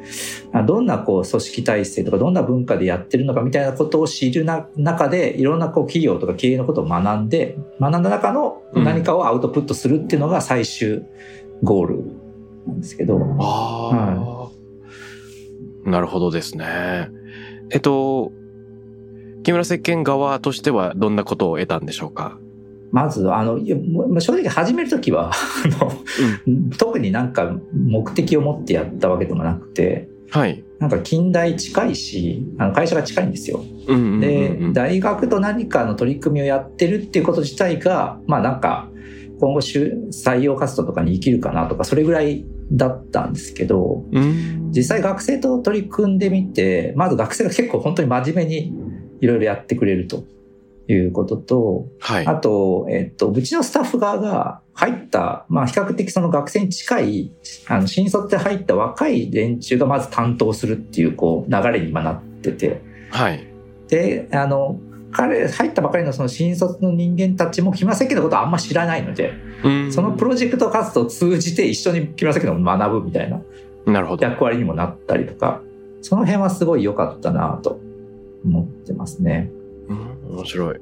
[0.53, 11.03] あどんなこう組織体制とかどんな文化でやってるのかみたいなことを知るな中で、いろんなこう企業とか経営のことを学んで、学んだ中の何かをアウトプットするっていうのが最終
[11.63, 12.05] ゴール
[12.67, 14.51] なんですけど、あ
[15.87, 17.09] あ、なるほどですね。
[17.71, 18.31] えっと、
[19.43, 22.37] 木村石鹸側としてはどんなことを得たんでしょうか？
[22.93, 23.59] まず、あの、
[24.21, 25.31] 正直始めるときは、
[25.81, 25.93] あの、
[26.77, 30.65] 特になんか目的を持ってやったわけでもなくて、はい。
[30.79, 33.65] なんか近代近いし、あの会社が近いんですよ。
[33.89, 38.89] うんうんうんうんで、大学と何かの取り組みをやってるっていうこと自体が、まあなんか、
[39.41, 48.73] 今後就採用活動とかに生きるかなとか、それぐらいだったんですけど、うん実際学生と取り組んでみて、まず学生が結構本当に真面目に
[49.21, 50.25] いろいろやってくれると
[50.93, 52.27] いうことと、はい。
[52.27, 57.33] あと、えっと、うちのスタッフ側が入った、まあ、比較的その学生に近い、
[57.69, 63.47] あの、新卒で入った若い連中がまず担当するっていう、こう、流れに今なってて、はい。
[63.89, 64.79] で、あの、
[65.13, 69.33] 彼、入ったばかりのその新卒の人間たちも木村設計のことはあんま知らないので、
[69.65, 73.41] うんそのプロジェクト活動を通じて一緒に木村設計の学ぶみたいな
[73.87, 74.25] なるほど。
[74.25, 75.61] 役割にもなったりとか、
[76.03, 77.81] その辺はすごい良かったなと
[78.45, 79.51] 思ってますね。
[80.31, 80.77] うん、面白い。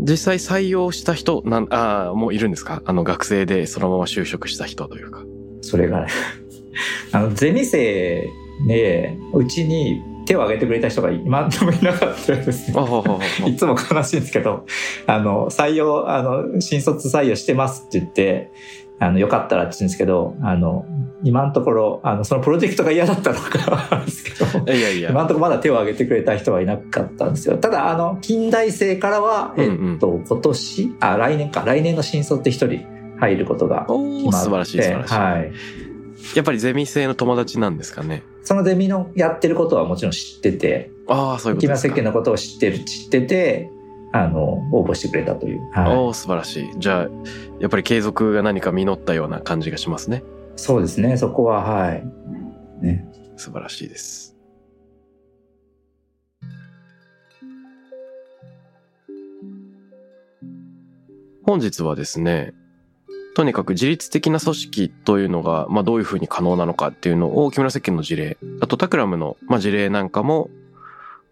[0.00, 2.82] 実際採用した人、なん、ああ、もういるんですか？
[2.84, 5.22] あの学生でそのまま就職した人というか。
[5.60, 6.06] それがね、
[7.12, 8.28] あの、ゼミ生
[8.66, 12.76] で、うちに手を挙げてくれた人が今でもいなかったですね。
[13.48, 14.66] いつも悲しいんですけど、
[15.06, 18.50] あの、採用、あの、新卒採用してますって言って、
[19.02, 20.86] あの、よかったらって言うんですけど、あの、
[21.24, 25.10] 今のところ、あの、そのプロジェクトが嫌だったのかあるんですけど、いやいや。
[25.10, 27.58] 今のところまだ手を挙げてくれた人はいなかったんですよ。
[27.58, 32.86] ただ、あの、近代生からは、えうんうんっと、今年、あ、来年か、来年の新卒で一人
[33.18, 35.14] 入ることがお決まって、ー素晴らしい素晴らしい。
[35.14, 35.52] はい。
[36.36, 38.22] やっぱりゼミ生の友達なんですかね？
[38.44, 41.82] そのゼミのやってることはもちろん知ってて、ああ、そういうことですか。
[41.82, 43.70] 設計のことを知ってる、知ってて、
[44.12, 45.60] あの、応募してくれたという。
[45.72, 45.96] はい。
[45.96, 46.70] おー素晴らしい。
[46.78, 47.08] じゃあ、
[47.60, 50.22] やっぱり継続が何か実ったような感じがしますね。
[50.56, 52.04] そうですね、そこは、はい。
[52.80, 53.06] ね。
[53.36, 54.36] 素晴らしいです。
[61.44, 62.54] 本日はですね、
[63.34, 70.50] とにかく自律的な組織というのが、まあどういうふうに可能なのかっていうのを木村石鹸の事例、あとタクラムの、まあ、事例なんかも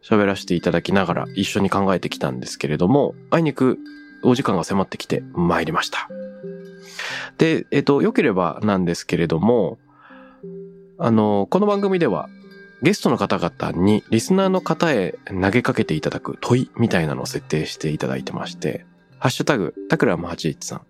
[0.03, 3.78] 喋らせていただきながら一緒に考えてきたんですけれども、あいにく
[4.22, 6.09] お時間が迫ってきて参りました。
[7.38, 9.78] で、えっと、良ければなんですけれども、
[10.98, 12.28] あの、この番組では
[12.82, 18.86] ゲストの方々にリスナーの方へ投げかけていただく問いみたいなのを設定していただいてまして、
[19.18, 20.80] ハッシュタグ、タクラム813、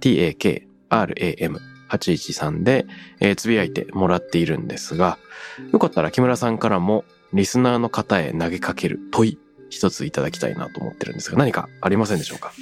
[0.00, 2.86] takram813 で、
[3.20, 5.18] えーつぶやいてもらっているんですが、
[5.72, 9.38] よかったら木村さんからもリスナーの方へ投げかける問い
[9.70, 12.52] 一ついただきたいなと思ってるんですが、何かありませんでしょうか？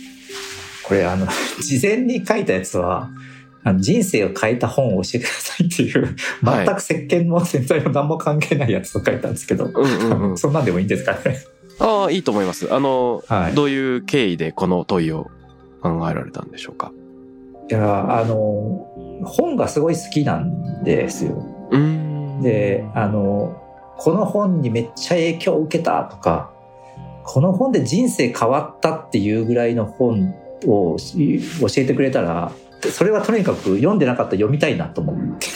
[0.85, 1.27] これ、あの、
[1.63, 3.11] 事前に書いたやつは、
[3.65, 6.15] あの人生を変えた本を教えてくださいっていう、
[6.45, 10.39] はい全く石鹸も洗剤も何も関係ないやつを書いたんですけど、うんうんうん。
[10.39, 11.39] そんなんでもいいんですかね？
[11.81, 12.73] ああ、いいと思います。
[12.73, 15.31] あの、はいどういう経緯でこの問いを
[15.83, 16.93] 考えられたんでしょうか？
[17.69, 18.87] いや、あの、
[19.25, 21.45] 本がすごい好きなんですよ。
[21.73, 22.43] うーん。
[22.43, 23.61] で、あの、
[23.99, 26.51] この本にめっちゃ影響を受けたとか、
[27.25, 30.35] この本で人生変わったっていうぐらいの本
[30.67, 32.53] をし教えてくれたら、
[32.93, 35.49] それはとにかく読んでなかったら読みたいなと思って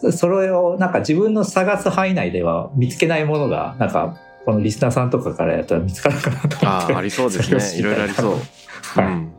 [0.00, 6.66] て、 それをなんか自分の探す範囲内では見つけないものが、なんかこのリスナーさんとかからやったら見つかるかなと思って。
[6.66, 7.62] ああ、ありそうですね。
[7.80, 8.34] いろいろありそう。
[9.00, 9.06] はい。
[9.06, 9.32] うん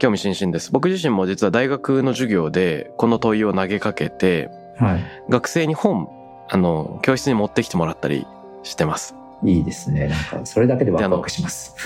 [0.00, 0.72] 興味津々です。
[0.72, 4.48] 僕自身も実は大学の授業でこの問いを投げかけて、
[4.80, 5.04] はい。
[5.28, 6.08] 学生に本、
[6.48, 8.26] あの、教室に持ってきてもらったり
[8.62, 9.14] してます。
[9.44, 10.08] いいですね。
[10.08, 11.76] なんか、それだけでワクワクします。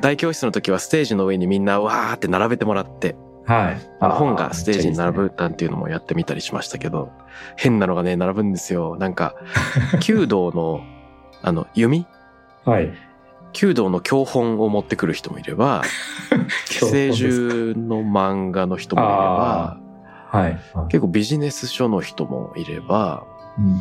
[0.00, 3.16] 大教室の時はステージの上にみんなわーって並べてもらって、
[3.46, 3.80] はい。
[4.00, 7.10] あー本がステージに並ぶなんていうのもやってみたりしましたけど、
[7.56, 8.96] 変なのがね、並ぶんですよ。
[8.98, 9.34] なんか、
[10.00, 10.82] 弓道の、
[11.42, 12.06] あの、弓？
[12.64, 12.92] はい。
[13.52, 15.82] 弓道の教本を持ってくる人もいれば、
[16.66, 19.78] 寄生獣の漫画の人もいれば、
[20.38, 20.60] はい。
[20.88, 23.24] 結構ビジネス書の人もいれば、
[23.58, 23.80] うん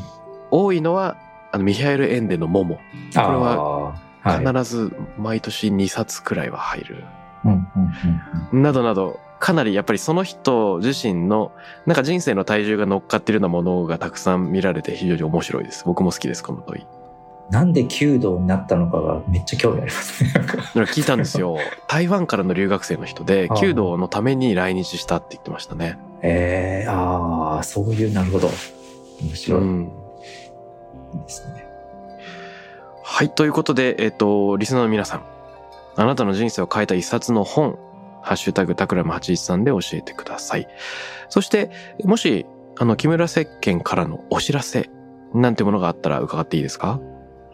[0.56, 1.18] 多いのは、
[1.52, 2.76] あの、ミハエル・エンデのモモ。
[2.76, 2.82] こ
[3.16, 7.04] れは必ず毎年2冊くらいは入る。
[8.54, 11.52] などなど、かなりやっぱりその人自身の、
[11.88, 15.84] なんか人生の体重が乗っかってるようなものがたくさん見られて非常に面白いです。
[15.86, 16.86] 僕も好きです、この問い。
[17.50, 20.32] なんで弓道になったのかがめっちゃ興味ありますね。
[20.86, 21.58] 聞いたんですよ。
[21.88, 25.98] 台湾からの留学生の人で、弓道のために来日したって言ってましたね。
[26.24, 28.50] えー、ああ、そういう、なるほど。
[29.22, 29.62] 面白い。
[29.62, 29.92] いうん。
[31.16, 31.66] いですね。
[33.04, 33.30] はい。
[33.30, 35.26] ということで、えっ、と、リスナーの皆さん、
[35.96, 37.78] あなたの人生を変えた一冊の本、
[38.22, 40.68] ハッシュタグタクラム813で教えてください。
[41.30, 41.70] そして、
[42.06, 42.46] もし、
[42.78, 44.90] あの、木村石鹸からのお知らせ、
[45.34, 47.00] なんてものがあったら伺っていいですか？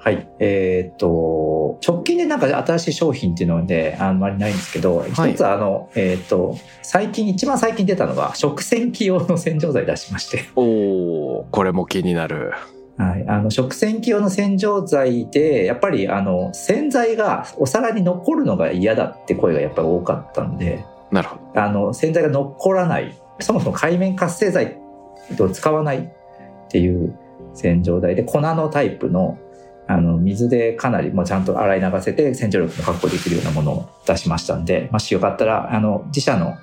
[0.02, 0.30] はい。
[0.40, 10.46] えーっと、直近でなんか新しい商品っていうので、あんまりないんですけど、はい一つあの、えーっと、最近、一番最近出たのが、食洗機用の洗浄剤出しまして。
[10.56, 12.54] おー、これも気になる。
[12.98, 21.62] はい、あの食洗機用の洗浄剤でやっぱりあの洗剤がお皿に残るのが嫌だって声がやっぱり多かったのでなるほど。
[21.62, 24.78] あの洗剤が残らないそもそも界面活性剤
[25.40, 27.18] を使わないっていう
[27.54, 29.38] 洗浄剤で粉のタイプの
[29.92, 36.58] あの水でかなりもうちゃんと洗い流せて洗浄力も確保できるようなものを出しましたんで、もしよかったらあの自社の、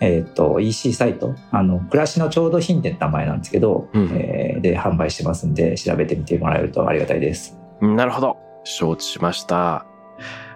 [0.00, 7.56] えっ、と EC サイトあの暮らしの調度品店って名前なんですけど、うんえーで販売してますんで調べてみてもらえるとありがたいです。
[7.80, 8.36] なるほど。
[8.64, 9.86] 承知しました。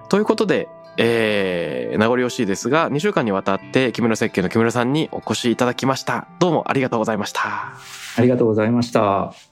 [0.09, 6.29] ということで、えー、名残惜しいですが、2週間にわたって木村石鹸の木村さんにお越しいただきました。
[6.39, 7.41] どうもありがとうございました。
[8.17, 9.52] ありがとうございました。